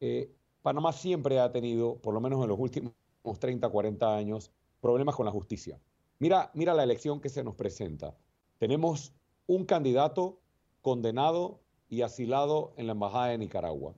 [0.00, 2.92] Eh, Panamá siempre ha tenido, por lo menos en los últimos
[3.40, 5.80] 30, 40 años, problemas con la justicia.
[6.18, 8.14] Mira, mira la elección que se nos presenta.
[8.58, 9.15] Tenemos
[9.46, 10.40] un candidato
[10.82, 13.94] condenado y asilado en la Embajada de Nicaragua,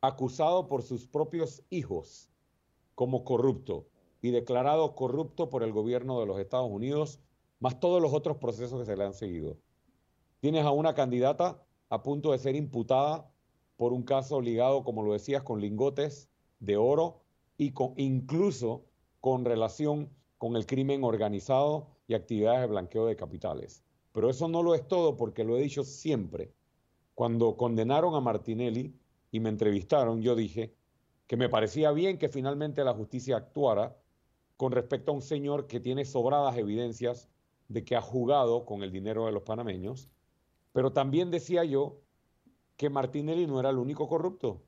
[0.00, 2.30] acusado por sus propios hijos
[2.94, 3.86] como corrupto,
[4.26, 7.20] y declarado corrupto por el gobierno de los Estados Unidos,
[7.60, 9.56] más todos los otros procesos que se le han seguido.
[10.40, 13.30] Tienes a una candidata a punto de ser imputada
[13.76, 17.22] por un caso ligado, como lo decías, con lingotes de oro
[17.56, 18.84] y con, incluso
[19.20, 23.85] con relación con el crimen organizado y actividades de blanqueo de capitales.
[24.16, 26.50] Pero eso no lo es todo porque lo he dicho siempre.
[27.14, 28.98] Cuando condenaron a Martinelli
[29.30, 30.74] y me entrevistaron, yo dije
[31.26, 33.94] que me parecía bien que finalmente la justicia actuara
[34.56, 37.28] con respecto a un señor que tiene sobradas evidencias
[37.68, 40.08] de que ha jugado con el dinero de los panameños,
[40.72, 42.00] pero también decía yo
[42.78, 44.62] que Martinelli no era el único corrupto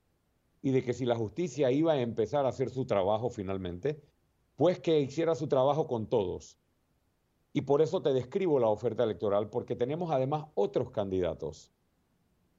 [0.61, 3.99] y de que si la justicia iba a empezar a hacer su trabajo finalmente,
[4.57, 6.59] pues que hiciera su trabajo con todos.
[7.53, 11.73] Y por eso te describo la oferta electoral, porque tenemos además otros candidatos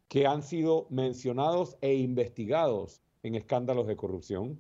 [0.07, 4.59] que han sido mencionados e investigados en escándalos de corrupción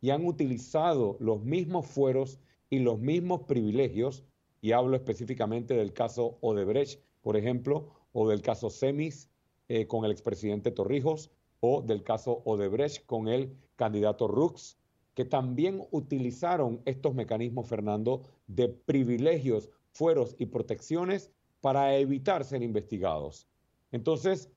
[0.00, 4.24] y han utilizado los mismos fueros y los mismos privilegios,
[4.60, 9.30] y hablo específicamente del caso Odebrecht, por ejemplo, o del caso Semis
[9.68, 11.30] eh, con el expresidente Torrijos,
[11.60, 14.78] o del caso Odebrecht con el candidato Rux,
[15.14, 18.22] que también utilizaron estos mecanismos, Fernando,
[18.54, 23.46] de privilegios, fueros y protecciones para evitar ser investigados.
[23.92, 24.50] Entonces,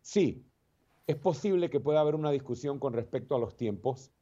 [0.00, 0.44] sí,
[1.06, 4.12] es posible que pueda haber una discusión con respecto a los tiempos,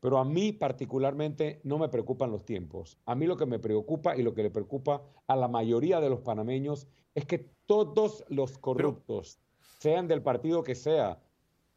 [0.00, 2.98] pero a mí particularmente no me preocupan los tiempos.
[3.06, 6.10] A mí lo que me preocupa y lo que le preocupa a la mayoría de
[6.10, 9.38] los panameños es que todos los corruptos,
[9.78, 11.20] sean del partido que sea,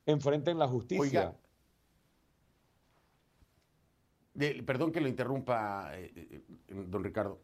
[0.06, 1.36] enfrenten la justicia.
[4.66, 6.42] Perdón que lo interrumpa, eh, eh,
[6.88, 7.42] don Ricardo.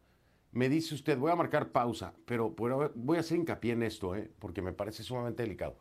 [0.52, 2.54] Me dice usted, voy a marcar pausa, pero
[2.94, 5.76] voy a hacer hincapié en esto, eh, porque me parece sumamente delicado.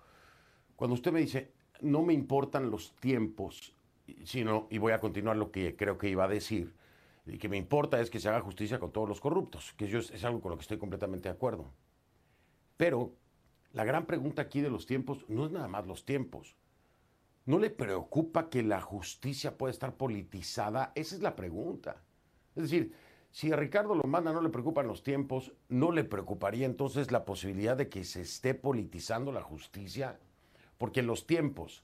[0.75, 3.73] Cuando usted me dice, no me importan los tiempos,
[4.25, 6.73] sino, y voy a continuar lo que creo que iba a decir,
[7.25, 9.99] y que me importa es que se haga justicia con todos los corruptos, que yo
[9.99, 11.71] es algo con lo que estoy completamente de acuerdo.
[12.77, 13.15] Pero
[13.71, 16.55] la gran pregunta aquí de los tiempos no es nada más los tiempos.
[17.45, 20.91] ¿No le preocupa que la justicia pueda estar politizada?
[20.95, 22.01] Esa es la pregunta.
[22.55, 22.93] Es decir,
[23.31, 27.77] si a Ricardo Lombana no le preocupan los tiempos, ¿no le preocuparía entonces la posibilidad
[27.77, 30.19] de que se esté politizando la justicia?
[30.77, 31.83] Porque los tiempos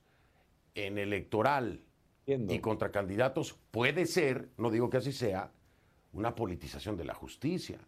[0.76, 1.84] en electoral
[2.26, 5.52] y contra candidatos puede ser, no digo que así sea,
[6.14, 7.80] una politización de la justicia.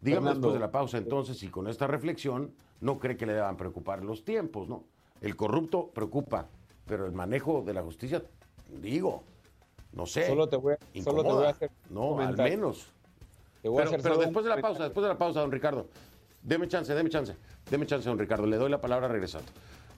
[0.00, 3.56] Dígame después de la pausa entonces si con esta reflexión no cree que le deban
[3.56, 4.84] preocupar los tiempos, ¿no?
[5.20, 6.48] El corrupto preocupa,
[6.86, 8.22] pero el manejo de la justicia,
[8.80, 9.22] digo,
[9.92, 10.26] no sé.
[10.26, 12.86] Solo te voy a, solo te voy a hacer No, al menos.
[13.62, 15.86] pero, después de la pausa, después de la pausa, don Ricardo,
[16.42, 17.34] deme chance, deme chance,
[17.70, 19.50] deme chance, don Ricardo, le doy la palabra regresando.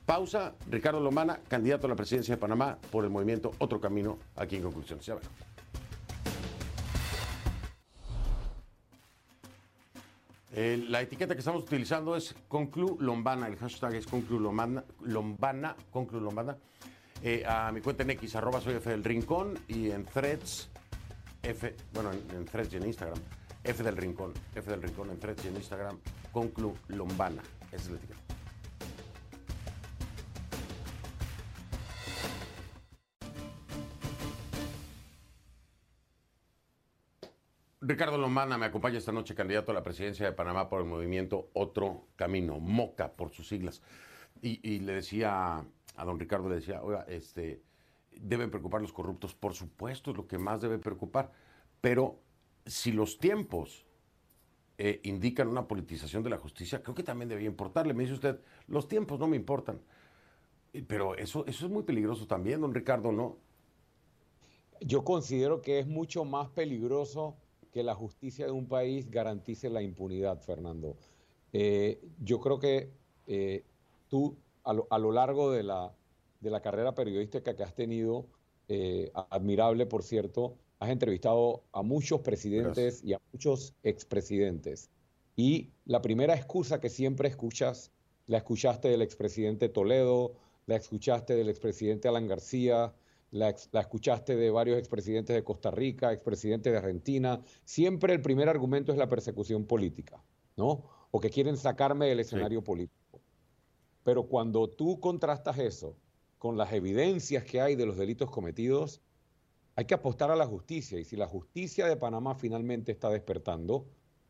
[0.07, 4.57] Pausa, Ricardo Lomana, candidato a la presidencia de Panamá por el movimiento Otro Camino, aquí
[4.57, 5.05] en Conclusiones.
[5.05, 5.17] Ya
[10.89, 16.57] la etiqueta que estamos utilizando es Conclu Lombana, el hashtag es Conclu Lombana, Conclu Lombana.
[17.23, 20.71] Eh, a mi cuenta en X, arroba soy F del Rincón y en Threads,
[21.43, 23.19] F, bueno, en, en, Threads y en Instagram,
[23.63, 25.99] F del Rincón, F del Rincón en Threads y en Instagram,
[26.33, 28.28] Conclu Lombana, esa es la etiqueta.
[37.89, 41.49] Ricardo Lombana me acompaña esta noche, candidato a la presidencia de Panamá por el movimiento
[41.55, 43.81] Otro Camino, MOCA por sus siglas.
[44.43, 45.65] Y, le decía
[45.97, 47.63] a don Ricardo, le decía, oiga, este,
[48.13, 51.33] deben preocupar los corruptos, por supuesto, es lo que más debe preocupar,
[51.81, 52.21] pero
[52.67, 53.87] si los tiempos
[54.77, 57.95] eh, indican una politización de la justicia, creo que también debería importarle.
[57.95, 59.81] Me dice usted, los tiempos no me importan.
[60.87, 63.39] Pero eso, eso es muy peligroso también, don Ricardo, ¿no?
[64.83, 67.39] Yo considero que es mucho más peligroso
[67.79, 70.97] que la justicia de un país garantice la impunidad, Fernando.
[71.53, 72.91] Eh, yo creo que
[73.29, 73.63] eh,
[74.09, 75.95] tú, a lo, largo de la,
[76.41, 78.27] de la, carrera periodística que has tenido,
[78.67, 84.91] eh, admirable por cierto, has entrevistado a muchos presidentes y a muchos expresidentes.
[85.37, 87.93] Y la primera excusa que siempre escuchas,
[88.27, 90.33] la escuchaste del expresidente Toledo,
[90.67, 92.93] la escuchaste del expresidente Alan García,
[93.31, 97.41] la, escuchaste de varios expresidentes de Costa Rica, expresidentes de Argentina.
[97.65, 100.23] Siempre el primer argumento es la persecución política,
[100.57, 100.85] ¿no?
[101.11, 103.21] O que quieren sacarme del escenario político.
[104.05, 105.97] Pero cuando tú contrastas eso
[106.39, 109.03] con las evidencias que hay de los delitos cometidos,
[109.75, 110.99] hay que apostar a la justicia.
[110.99, 113.87] Y si la justicia de Panamá finalmente está despertando,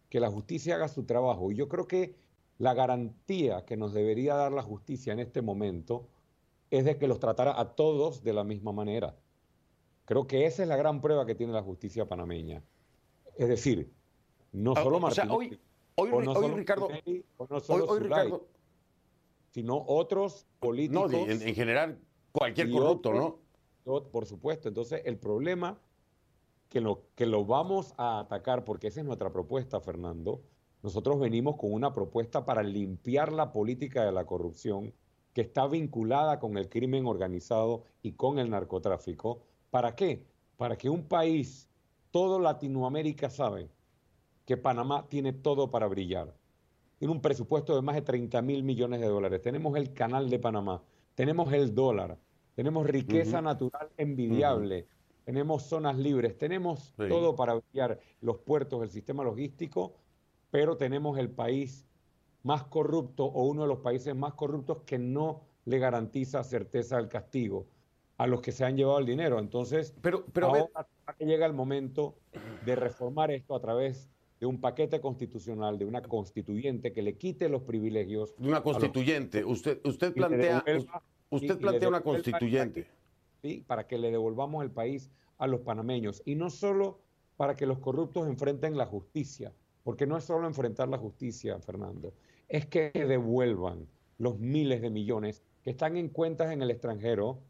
[0.09, 1.53] que la justicia haga su trabajo.
[1.53, 2.17] Y yo creo que
[2.59, 6.09] la garantía que nos debería dar la justicia en este momento
[6.71, 9.17] es de que los tratara a todos de la misma manera.
[10.05, 12.63] Creo que esa es la gran prueba que tiene la justicia panameña.
[13.37, 13.93] Es decir,
[14.53, 15.61] no ah, solo Martín, hoy,
[15.97, 18.47] hoy, hoy Ricardo, hoy, Ricardo,
[19.51, 21.13] sino otros políticos.
[21.13, 22.01] No, en, general,
[22.33, 23.39] cualquier corrupto, ¿no?
[23.85, 24.69] Por supuesto.
[24.69, 25.79] Entonces, el problema
[26.69, 30.43] que lo, que lo vamos a atacar, porque esa es nuestra propuesta, Fernando,
[30.83, 34.95] nosotros venimos con una propuesta para limpiar la política de la corrupción
[35.33, 39.43] que está vinculada con el crimen organizado y con el narcotráfico.
[39.71, 40.25] ¿Para qué?
[40.57, 41.69] Para que un país,
[42.11, 43.71] todo Latinoamérica sabe
[44.45, 46.35] que Panamá tiene todo para brillar.
[46.99, 49.43] Tiene un presupuesto de más de 30 mil millones de dólares.
[49.43, 50.83] Tenemos el canal de Panamá,
[51.15, 52.19] tenemos el dólar,
[52.55, 54.89] tenemos riqueza natural envidiable,
[55.25, 59.95] tenemos zonas libres, tenemos todo para brillar, los puertos, el sistema logístico,
[60.51, 61.88] pero tenemos el país
[62.49, 67.07] más corrupto o uno de los países más corruptos que no le garantiza certeza del
[67.07, 67.67] castigo
[68.17, 69.39] a los que se han llevado el dinero.
[69.39, 70.71] Entonces, pero, pero ahora
[71.19, 72.17] llega el momento
[72.65, 74.09] de reformar esto a través
[74.41, 78.35] de un paquete constitucional, de una constituyente que le quite los privilegios.
[78.39, 79.45] De una constituyente.
[79.45, 80.65] Usted, usted plantea,
[81.29, 82.87] usted plantea una constituyente.
[83.43, 86.23] sí, para que le devolvamos el país a los panameños.
[86.25, 86.99] Y no solo
[87.37, 89.53] para que los corruptos enfrenten la justicia,
[89.85, 92.15] porque no es solo enfrentar la justicia, Fernando,
[92.49, 93.87] es que devuelvan
[94.19, 97.41] los miles de millones que están en cuentas en el extranjero,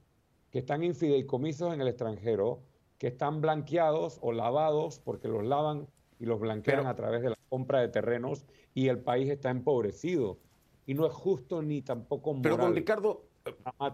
[0.50, 2.60] que están en fideicomisos en el extranjero,
[2.98, 5.86] que están blanqueados o lavados porque los lavan
[6.18, 10.38] y los blanquean a través de la compra de terrenos y el país está empobrecido.
[10.84, 12.42] Y no es justo ni tampoco moral.
[12.42, 13.24] Pero don Ricardo...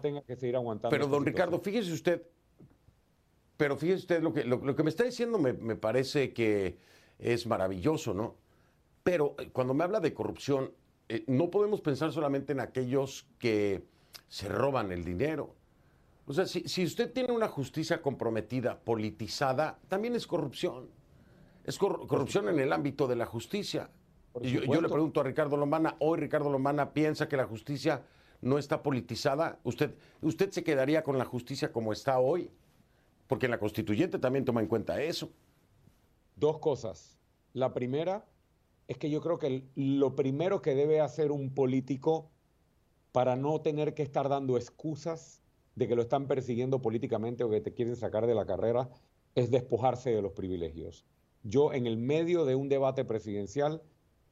[0.01, 0.89] tenga que seguir aguantando.
[0.89, 2.25] Pero don Ricardo, fíjese usted,
[3.57, 6.77] pero fíjese usted, lo que, lo, que me está diciendo me, me, parece que
[7.19, 8.35] es maravilloso, ¿no?
[9.03, 10.71] Pero eh, cuando me habla de corrupción,
[11.09, 13.83] eh, no podemos pensar solamente en aquellos que
[14.27, 15.55] se roban el dinero.
[16.25, 20.89] O sea, si, si usted tiene una justicia comprometida, politizada, también es corrupción.
[21.63, 23.89] Es corrupción en el ámbito de la justicia.
[24.41, 28.03] Yo, yo, le pregunto a Ricardo Lombana, hoy Ricardo Lombana piensa que la justicia
[28.41, 29.59] no está politizada.
[29.63, 32.51] ¿Usted, ¿Usted se quedaría con la justicia como está hoy?
[33.27, 35.31] Porque la constituyente también toma en cuenta eso.
[36.35, 37.17] Dos cosas.
[37.53, 38.25] La primera
[38.87, 42.29] es que yo creo que lo primero que debe hacer un político
[43.11, 45.41] para no tener que estar dando excusas
[45.75, 48.89] de que lo están persiguiendo políticamente o que te quieren sacar de la carrera
[49.35, 51.05] es despojarse de los privilegios.
[51.43, 53.81] Yo en el medio de un debate presidencial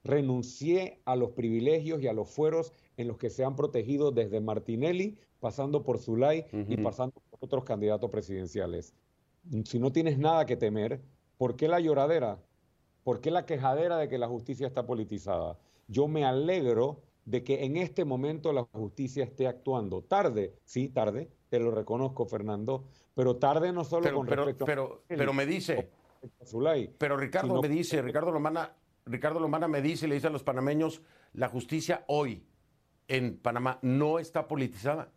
[0.03, 4.41] renuncié a los privilegios y a los fueros en los que se han protegido desde
[4.41, 8.93] Martinelli, pasando por Zulay y pasando por otros candidatos presidenciales.
[9.65, 11.01] Si no tienes nada que temer,
[11.37, 12.41] ¿por qué la lloradera?
[13.03, 15.57] ¿Por qué la quejadera de que la justicia está politizada?
[15.87, 20.01] Yo me alegro de que en este momento la justicia esté actuando.
[20.01, 25.33] Tarde, sí, tarde, te lo reconozco, Fernando, pero tarde no solo con respecto pero, pero
[25.33, 25.89] me dice
[26.97, 31.01] pero Ricardo me dice, Ricardo Lomana, Ricardo Lomana me dice, le dice a los panameños,
[31.33, 32.45] la justicia hoy
[33.07, 35.11] en Panamá no está politizada.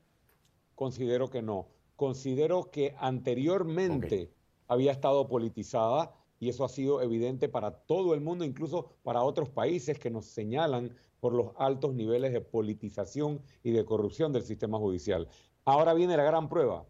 [0.74, 1.68] Considero que no.
[1.94, 4.32] Considero que anteriormente
[4.68, 9.48] había estado politizada y eso ha sido evidente para todo el mundo, incluso para otros
[9.48, 14.78] países que nos señalan por los altos niveles de politización y de corrupción del sistema
[14.78, 15.28] judicial.
[15.64, 16.86] Ahora viene la gran prueba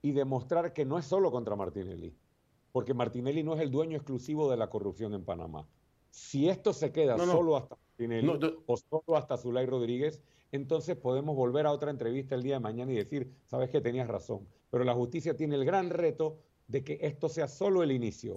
[0.00, 2.14] y demostrar que no es solo contra Martinelli,
[2.72, 5.66] porque Martinelli no es el dueño exclusivo de la corrupción en Panamá.
[6.10, 11.66] Si esto se queda solo hasta Martinelli o solo hasta Zulay Rodríguez, entonces podemos volver
[11.66, 14.46] a otra entrevista el día de mañana y decir, sabes que tenías razón.
[14.70, 16.38] Pero la justicia tiene el gran reto
[16.68, 18.34] de que esto sea solo el inicio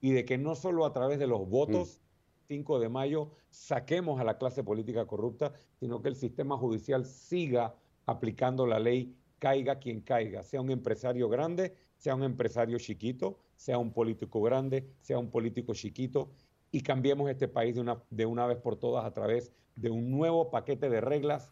[0.00, 2.00] y de que no solo a través de los votos
[2.48, 2.80] 5 mm.
[2.80, 7.74] de mayo saquemos a la clase política corrupta, sino que el sistema judicial siga
[8.06, 13.78] aplicando la ley, caiga quien caiga, sea un empresario grande, sea un empresario chiquito, sea
[13.78, 16.30] un político grande, sea un político chiquito,
[16.70, 20.10] y cambiemos este país de una, de una vez por todas a través de un
[20.10, 21.50] nuevo paquete de reglas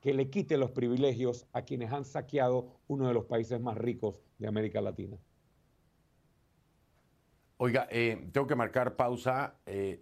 [0.00, 4.20] que le quite los privilegios a quienes han saqueado uno de los países más ricos
[4.38, 5.18] de América Latina.
[7.62, 10.00] Oiga, eh, tengo que marcar pausa, eh,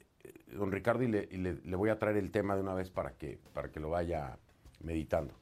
[0.52, 3.72] don Ricardo, y, le, voy a traer el tema de una vez para que, para
[3.72, 4.38] que lo vaya
[4.78, 5.34] meditando.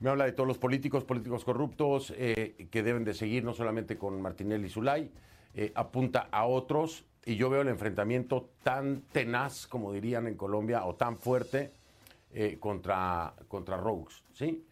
[0.00, 3.96] Me habla de todos los políticos, políticos corruptos, eh, que deben de seguir no solamente
[3.96, 5.12] con Martinelli y Zulay,
[5.54, 10.84] eh, apunta a otros, y yo veo el enfrentamiento tan tenaz, como dirían en Colombia,
[10.86, 11.72] o tan fuerte
[12.32, 14.66] eh, contra, contra Rogues, ¿sí?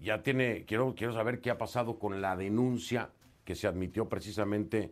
[0.00, 3.10] ya tiene, quiero, quiero saber qué ha pasado con la denuncia
[3.44, 4.90] que se admitió precisamente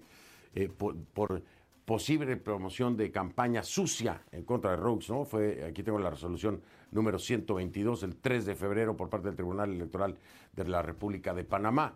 [1.14, 1.42] por
[1.84, 5.24] posible promoción de campaña sucia en contra de Rogues, ¿no?
[5.24, 9.72] Fue, aquí tengo la resolución número 122, el 3 de febrero, por parte del Tribunal
[9.72, 10.16] Electoral
[10.55, 11.94] de la República de Panamá.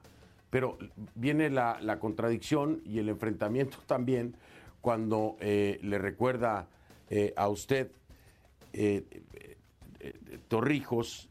[0.50, 0.78] pero
[1.14, 4.36] viene la, contradicción y el enfrentamiento también
[4.80, 6.68] cuando eh, le recuerda
[7.11, 7.90] eh, a usted
[10.48, 11.28] Torrijos,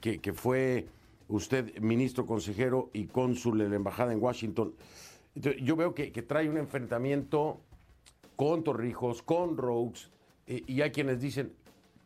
[0.00, 0.86] que, fue
[1.28, 4.74] usted ministro, consejero y cónsul de la embajada en Washington.
[5.34, 7.60] yo veo que, trae un enfrentamiento
[8.36, 10.10] con Torrijos, con Rogues,
[10.46, 11.52] y hay quienes dicen,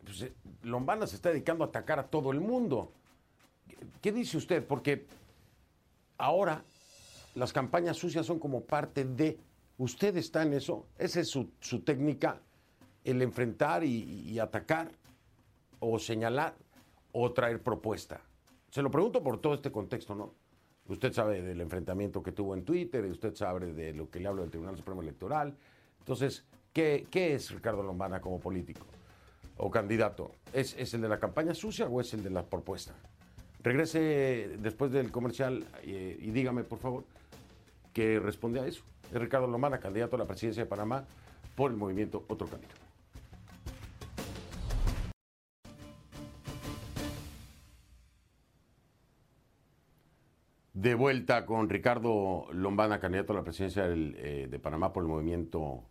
[0.05, 2.93] pues, eh, Lombana se está dedicando a atacar a todo el mundo.
[4.01, 4.65] ¿Qué dice usted?
[4.65, 5.07] Porque
[6.19, 6.65] ahora
[7.35, 9.39] las campañas sucias son como parte de...
[9.79, 10.87] ¿Usted está en eso?
[10.99, 12.41] ¿Esa es su, técnica?
[13.05, 14.93] ¿El enfrentar y, atacar?
[15.81, 16.55] ¿O señalar?
[17.13, 18.21] ¿O traer propuesta?
[18.73, 20.33] Se lo pregunto por todo este contexto, ¿no?
[20.89, 24.41] Usted sabe del enfrentamiento que tuvo en Twitter, usted sabe de lo que le hablo
[24.41, 25.55] del Tribunal Supremo Electoral,
[25.99, 28.87] entonces, ¿qué, es Ricardo Lombana como político
[29.59, 30.33] o candidato?
[30.55, 32.95] ¿Es, el de la campaña sucia o es el de la propuesta?
[33.63, 37.05] Regrese después del comercial eh, y dígame, por favor,
[37.93, 38.85] que responde a eso.
[39.13, 41.05] Es Ricardo Lombana, candidato a la presidencia de Panamá
[41.55, 42.82] por el movimiento Otro Camino.
[50.83, 55.85] De vuelta con Ricardo Lombana, candidato a la presidencia eh, de Panamá por el movimiento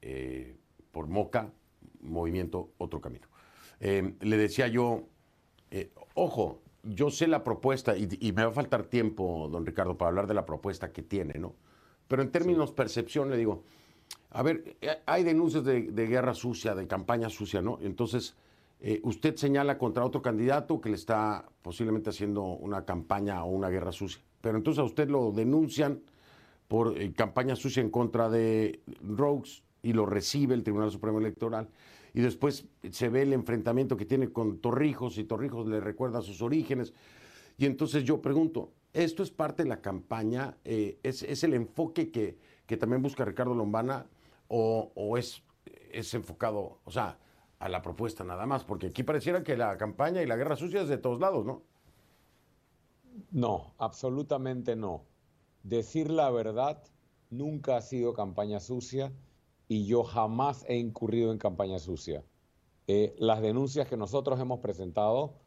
[0.00, 0.56] eh,
[0.92, 1.52] por Moca,
[2.00, 3.28] movimiento Otro Camino.
[3.80, 5.02] Eh, le decía yo,
[5.70, 10.08] eh, ojo, yo sé la propuesta y, me va a faltar tiempo, don Ricardo, para
[10.08, 11.54] hablar de la propuesta que tiene, ¿no?
[12.08, 13.62] Pero en términos percepción, le digo,
[14.30, 17.78] a ver, hay denuncias de, guerra sucia, de campaña sucia, ¿no?
[17.82, 18.34] Entonces,
[19.02, 23.92] usted señala contra otro candidato que le está posiblemente haciendo una campaña o una guerra
[23.92, 24.22] sucia.
[24.40, 26.00] Pero entonces a usted lo denuncian
[26.68, 31.68] por campaña sucia en contra de Rogues, y lo recibe el Tribunal Supremo Electoral.
[32.14, 36.40] Y después se ve el enfrentamiento que tiene con Torrijos y Torrijos le recuerda sus
[36.40, 36.94] orígenes.
[37.58, 40.56] Y entonces yo pregunto, ¿esto es parte de la campaña?
[40.64, 44.06] Eh, ¿es, el enfoque que, que, también busca Ricardo Lombana
[44.48, 45.42] o, es,
[45.92, 47.18] es enfocado, o sea,
[47.58, 48.64] a la propuesta nada más?
[48.64, 51.62] Porque aquí pareciera que la campaña y la guerra sucia es de todos lados, ¿no?
[53.30, 55.04] No, absolutamente no.
[55.62, 56.82] Decir la verdad
[57.30, 59.12] nunca ha sido campaña sucia
[59.68, 62.24] y yo jamás he incurrido en campaña sucia.
[62.86, 65.40] Eh, las denuncias que nosotros hemos presentado,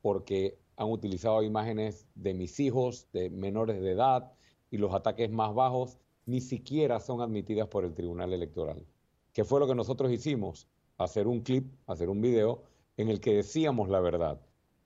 [0.00, 4.32] porque han utilizado imágenes de mis hijos, de menores de edad,
[4.70, 8.86] y los ataques más bajos, ni siquiera son admitidas por el Tribunal Electoral.
[9.32, 10.68] ¿Qué fue lo que nosotros hicimos?
[10.98, 12.62] Hacer un clip, hacer un video
[12.96, 14.40] en el que decíamos la verdad.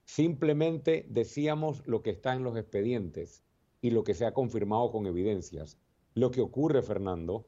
[0.04, 3.44] Simplemente decíamos lo que está en los expedientes
[3.82, 5.78] y lo que se ha confirmado con evidencias.
[6.14, 7.46] Lo que ocurre, Fernando,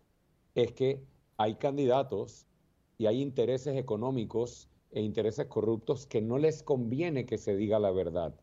[0.55, 1.03] es que
[1.39, 2.47] hay candidatos
[2.99, 7.93] y hay intereses económicos e intereses corruptos que no les conviene que se diga la
[7.93, 8.39] verdad.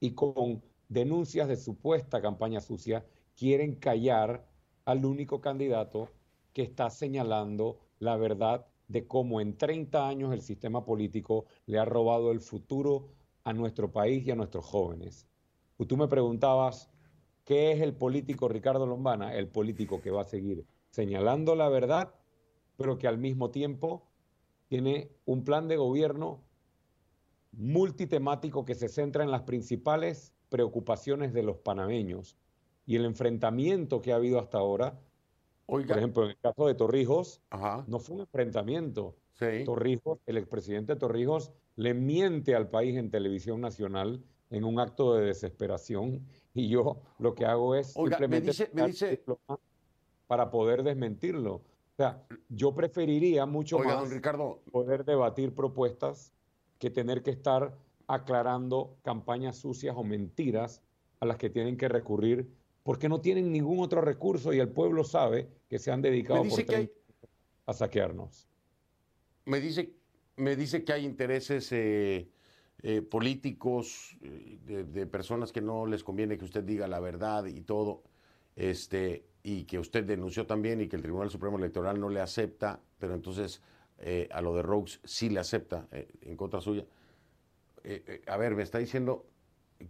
[0.00, 3.06] Y con denuncias de supuesta campaña sucia
[3.36, 4.46] quieren callar
[4.84, 6.10] al único candidato
[6.52, 11.84] que está señalando la verdad de cómo en 30 años el sistema político le ha
[11.84, 13.08] robado el futuro
[13.44, 15.26] a nuestro país y a nuestros jóvenes.
[15.88, 16.88] tú me preguntabas,
[17.44, 19.34] ¿qué es el político Ricardo Lombana?
[19.34, 22.14] El político que va a seguir señalando la verdad
[22.76, 24.08] pero que al mismo tiempo
[24.68, 26.42] tiene un plan de gobierno
[27.52, 32.36] multitemático que se centra en las principales preocupaciones de los panameños
[32.86, 34.98] y el enfrentamiento que ha habido hasta ahora.
[35.66, 37.40] Por ejemplo, en el caso de Torrijos,
[37.86, 39.16] no fue un enfrentamiento.
[39.64, 45.26] Torrijos, el expresidente Torrijos le miente al país en televisión nacional en un acto de
[45.26, 49.22] desesperación y yo lo que hago es simplemente me dice...
[50.26, 51.54] para poder desmentirlo.
[51.54, 54.60] O sea, yo preferiría mucho más Ricardo.
[54.70, 56.32] poder debatir propuestas
[56.78, 60.82] que tener que estar aclarando campañas sucias o mentiras
[61.20, 62.50] a las que tienen que recurrir
[62.82, 66.42] porque no tienen ningún otro recurso y el pueblo sabe que se han dedicado
[67.66, 68.48] a saquearnos.
[69.44, 69.92] Me dice,
[70.36, 72.28] me dice que hay intereses eh,
[72.82, 77.46] eh, políticos eh, de, de, personas que no les conviene que usted diga la verdad
[77.46, 78.02] y todo.
[78.54, 82.80] Este, y que usted denunció también y que el Tribunal Supremo Electoral no le acepta,
[82.98, 83.62] pero entonces
[84.32, 86.84] a lo de Rogues sí le acepta en contra suya.
[88.26, 89.26] A ver, me está diciendo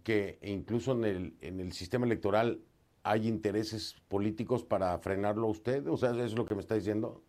[0.03, 2.61] que incluso en el, en el sistema electoral
[3.03, 6.75] hay intereses políticos para frenarlo a usted, o sea, ¿eso es lo que me está
[6.75, 7.21] diciendo?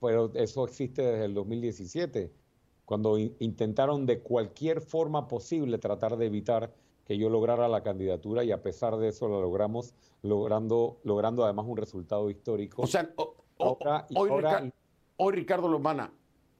[0.00, 2.32] Pero eso existe desde el 2017,
[2.84, 6.74] cuando intentaron de cualquier forma posible tratar de evitar
[7.06, 11.66] que yo lograra la candidatura y a pesar de eso lo logramos, logrando, logrando además
[11.68, 12.82] un resultado histórico.
[12.82, 13.10] O sea,
[13.56, 16.12] hoy, Ricardo, Lomana,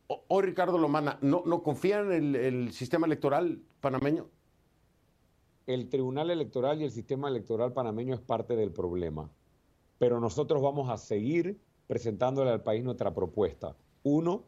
[0.06, 4.28] hoy Ricardo Lomana, ¿no, no confía en el, sistema electoral panameño?
[5.66, 9.30] El Tribunal Electoral y el sistema electoral panameño es parte del problema,
[9.98, 13.76] pero nosotros vamos a seguir presentándole al país nuestra propuesta.
[14.02, 14.44] Uno,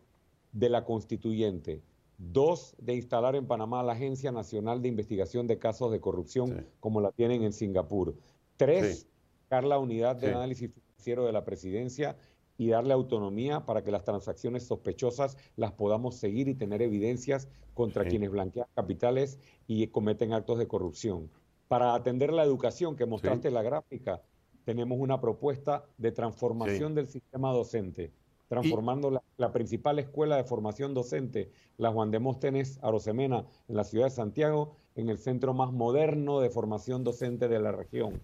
[0.53, 1.83] de la constituyente.
[2.19, 7.03] Dos, de instalar en Panamá la Agencia Nacional de Investigación de Casos de Corrupción, como
[7.03, 8.15] la tienen en Singapur.
[8.57, 9.07] Tres,
[9.49, 12.17] crear la unidad de análisis financiero de la presidencia
[12.59, 18.07] y darle autonomía para que las transacciones sospechosas las podamos seguir y tener evidencias contra
[18.07, 21.31] quienes blanquean capitales y cometen actos de corrupción.
[21.69, 24.23] Para atender la educación que mostraste en la gráfica,
[24.65, 28.13] tenemos una propuesta de transformación del sistema docente,
[28.49, 34.11] transformando la, principal escuela de formación docente, la Juan Demóstenes Arosemena, en la ciudad de
[34.11, 38.21] Santiago, en el centro más moderno de formación docente de la región.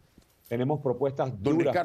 [0.48, 1.76] Tenemos propuestas duras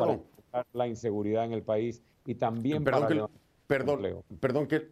[0.51, 3.34] para la inseguridad en el país y también perdón para que,
[3.65, 4.89] perdón, perdón que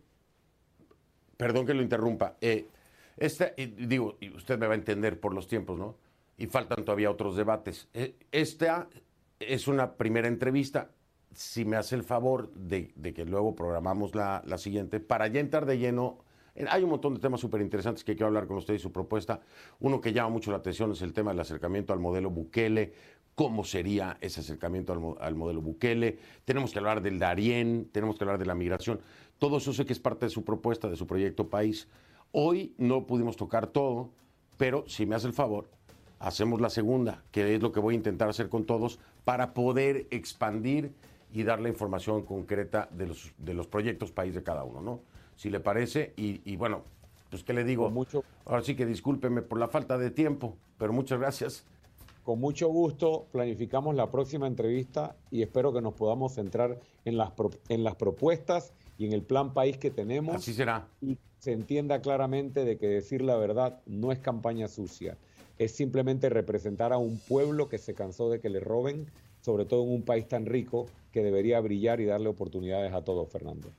[1.38, 2.38] perdón que lo interrumpa.
[2.39, 2.69] Eh,
[3.17, 5.97] esta, digo, y usted me va a entender por los tiempos, ¿no?
[6.38, 7.89] Y faltan todavía otros debates.
[7.93, 8.88] Eh, esta
[9.39, 10.91] es una primera entrevista.
[11.33, 15.65] Si me hace el favor de, que luego programamos la, la, siguiente, para ya entrar
[15.65, 16.19] de lleno,
[16.69, 19.41] hay un montón de temas súper interesantes que quiero hablar con usted y su propuesta.
[19.81, 22.93] Uno que llama mucho la atención es el tema del acercamiento al modelo Bukele,
[23.36, 26.17] cómo sería ese acercamiento al, al, modelo Bukele.
[26.45, 29.01] Tenemos que hablar del Darién, tenemos que hablar de la migración.
[29.39, 31.88] Todo eso sé que es parte de su propuesta, de su proyecto país.
[32.31, 34.09] Hoy no pudimos tocar todo,
[34.57, 35.69] pero si me hace el favor,
[36.19, 40.07] hacemos la segunda, que es lo que voy a intentar hacer con todos, para poder
[40.11, 40.93] expandir
[41.33, 45.01] y dar la información concreta de los, de los proyectos país de cada uno, ¿no?
[45.36, 46.83] Si le parece, y, bueno,
[47.29, 48.23] pues qué le digo, mucho...
[48.45, 51.65] ahora sí que discúlpeme por la falta de tiempo, pero muchas gracias.
[52.26, 57.32] Con mucho gusto planificamos la próxima entrevista y espero que nos podamos centrar en las,
[57.69, 60.36] en las propuestas y en el plan país que tenemos.
[60.36, 60.89] Así será.
[60.99, 65.17] Y se entienda claramente de que decir la verdad no es campaña sucia
[65.57, 69.09] es simplemente representar a un pueblo que se cansó de que le roben,
[69.41, 73.30] sobre todo en un país tan rico que debería brillar y darle oportunidades a todos,
[73.30, 73.69] Fernando.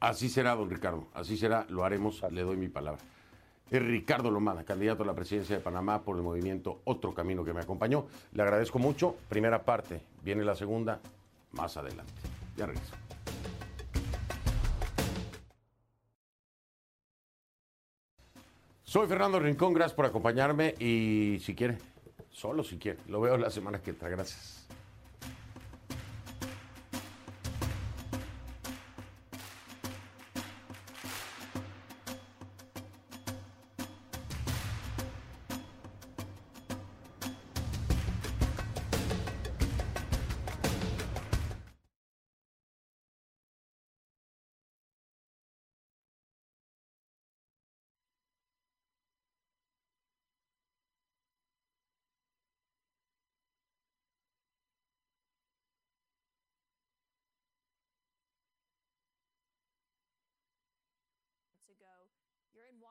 [0.00, 3.00] Así será, don Ricardo, así será, lo haremos, le doy mi palabra.
[3.70, 7.52] Es Ricardo Lomada, candidato a la presidencia de Panamá por el movimiento Otro Camino que
[7.52, 8.06] me acompañó.
[8.32, 9.16] Le agradezco mucho.
[9.28, 11.00] Primera parte, viene la segunda
[11.52, 12.12] más adelante.
[12.56, 12.94] Ya regreso.
[18.84, 21.76] Soy Fernando Rincón, gracias por acompañarme y si quiere,
[22.30, 24.08] solo si quiere, lo veo la semana que entra.
[24.08, 24.67] Gracias.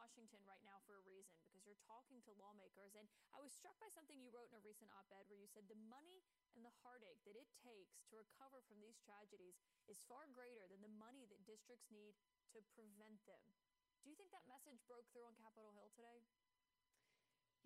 [0.08, 2.96] Washington right now for a reason because you're talking to lawmakers.
[2.96, 5.52] And I was struck by something you wrote in a recent op ed where you
[5.52, 6.24] said the money
[6.56, 9.60] and the heartache that it takes to recover from these tragedies
[9.92, 12.16] is far greater than the money that districts need
[12.56, 13.52] to prevent them.
[14.00, 16.24] Do you think that message broke through on Capitol Hill today?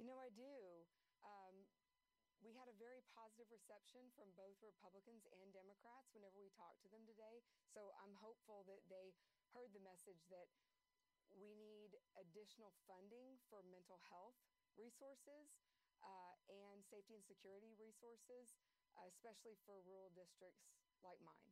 [0.01, 0.81] You know, I do.
[1.21, 1.69] Um,
[2.41, 6.89] we had a very positive reception from both Republicans and Democrats whenever we talked to
[6.89, 7.45] them today.
[7.69, 9.13] So I'm hopeful that they
[9.53, 10.49] heard the message that
[11.35, 14.37] we need additional funding for mental health
[14.75, 15.55] resources
[16.01, 18.57] uh, and safety and security resources,
[18.97, 20.65] uh, especially for rural districts
[21.05, 21.51] like mine.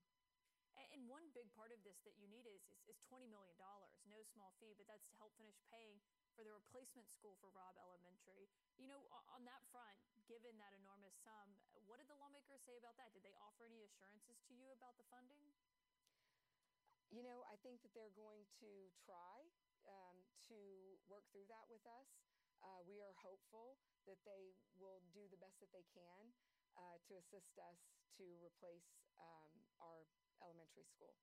[0.96, 3.60] And one big part of this that you need is, is, is $20 million,
[4.08, 6.00] no small fee, but that's to help finish paying
[6.40, 8.48] for the replacement school for Robb Elementary.
[8.80, 9.04] You know,
[9.36, 11.52] on that front, given that enormous sum,
[11.84, 13.12] what did the lawmakers say about that?
[13.12, 15.52] Did they offer any assurances to you about the funding?
[17.12, 18.70] You know, I think that they're going to
[19.04, 19.50] try
[19.90, 20.18] um,
[20.50, 20.58] to
[21.10, 22.08] work through that with us.
[22.62, 26.32] Uh, we are hopeful that they will do the best that they can
[26.78, 27.80] uh, to assist us
[28.20, 30.06] to replace um, our
[30.44, 31.16] elementary school.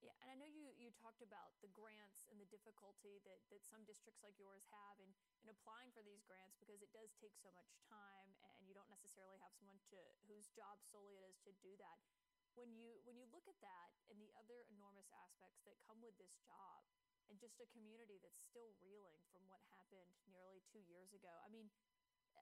[0.00, 3.60] Yeah, and I know you, you talked about the grants and the difficulty that, that
[3.68, 5.12] some districts like yours have in,
[5.44, 8.88] in applying for these grants because it does take so much time and you don't
[8.88, 12.00] necessarily have someone to whose job solely it is to do that.
[12.56, 16.16] When you when you look at that and the other enormous aspects that come with
[16.16, 16.82] this job,
[17.30, 21.30] and just a community that's still reeling from what happened nearly two years ago.
[21.46, 21.70] I mean,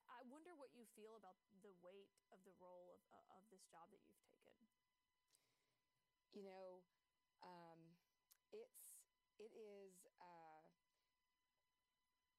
[0.09, 3.63] I wonder what you feel about the weight of the role of, uh, of this
[3.69, 4.57] job that you've taken.
[6.33, 6.81] You know,
[7.45, 7.81] um,
[8.53, 8.97] it's
[9.39, 10.65] it is uh,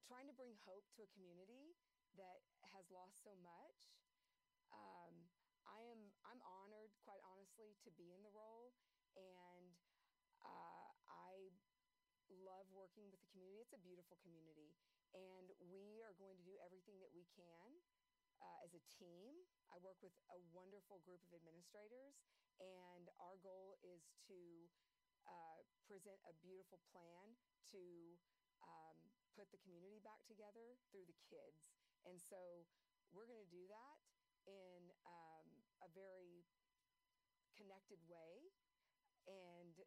[0.09, 1.77] trying to bring hope to a community
[2.17, 2.41] that
[2.73, 3.77] has lost so much.
[4.73, 5.29] Um,
[5.69, 8.73] I am I'm honored, quite honestly, to be in the role,
[9.17, 9.69] and
[10.41, 10.78] uh,
[12.99, 13.63] working with the community.
[13.63, 14.75] It's a beautiful community,
[15.15, 17.79] and we are going to do everything that we can
[18.43, 19.39] uh, as a team.
[19.71, 22.19] I work with a wonderful group of administrators,
[22.59, 24.67] and our goal is to
[25.23, 27.39] uh, present a beautiful plan
[27.71, 28.19] to
[28.67, 28.99] um,
[29.31, 31.71] put the community back together through the kids.
[32.03, 32.67] And so
[33.15, 33.99] we're going to do that
[34.43, 35.47] in um,
[35.79, 36.43] a very
[37.55, 38.51] connected way.
[39.23, 39.79] And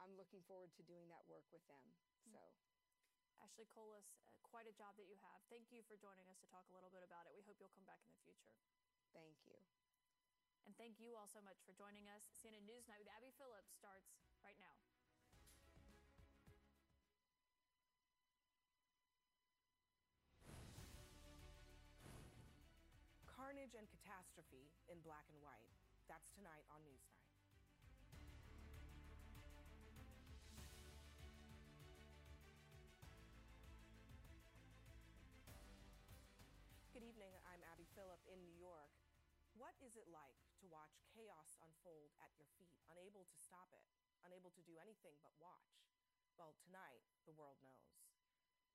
[0.00, 1.84] I'm looking forward to doing that work with them.
[2.26, 2.40] So.
[3.40, 5.40] Ashley Colas, uh, quite a job that you have.
[5.48, 7.32] Thank you for joining us to talk a little bit about it.
[7.32, 8.52] We hope you'll come back in the future.
[9.16, 9.56] Thank you.
[10.68, 12.28] And thank you all so much for joining us.
[12.36, 14.12] CNN Newsnight with Abby Phillips starts
[14.44, 14.76] right now.
[23.24, 25.72] Carnage and catastrophe in black and white.
[26.12, 27.19] That's tonight on Newsnight.
[39.80, 43.88] Is it like to watch chaos unfold at your feet, unable to stop it,
[44.28, 45.88] unable to do anything but watch?
[46.36, 48.04] Well, tonight, the world knows.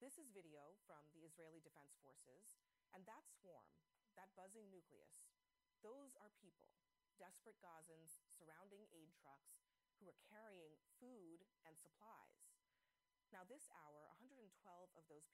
[0.01, 2.58] This is video from the Israeli Defense Forces,
[2.93, 3.70] and that swarm,
[4.18, 5.30] that buzzing nucleus,
[5.86, 6.74] those are people,
[7.22, 9.62] desperate Gazans surrounding aid trucks
[10.01, 12.49] who are carrying food and supplies.
[13.30, 14.49] Now, this hour, 112
[14.97, 15.34] of those people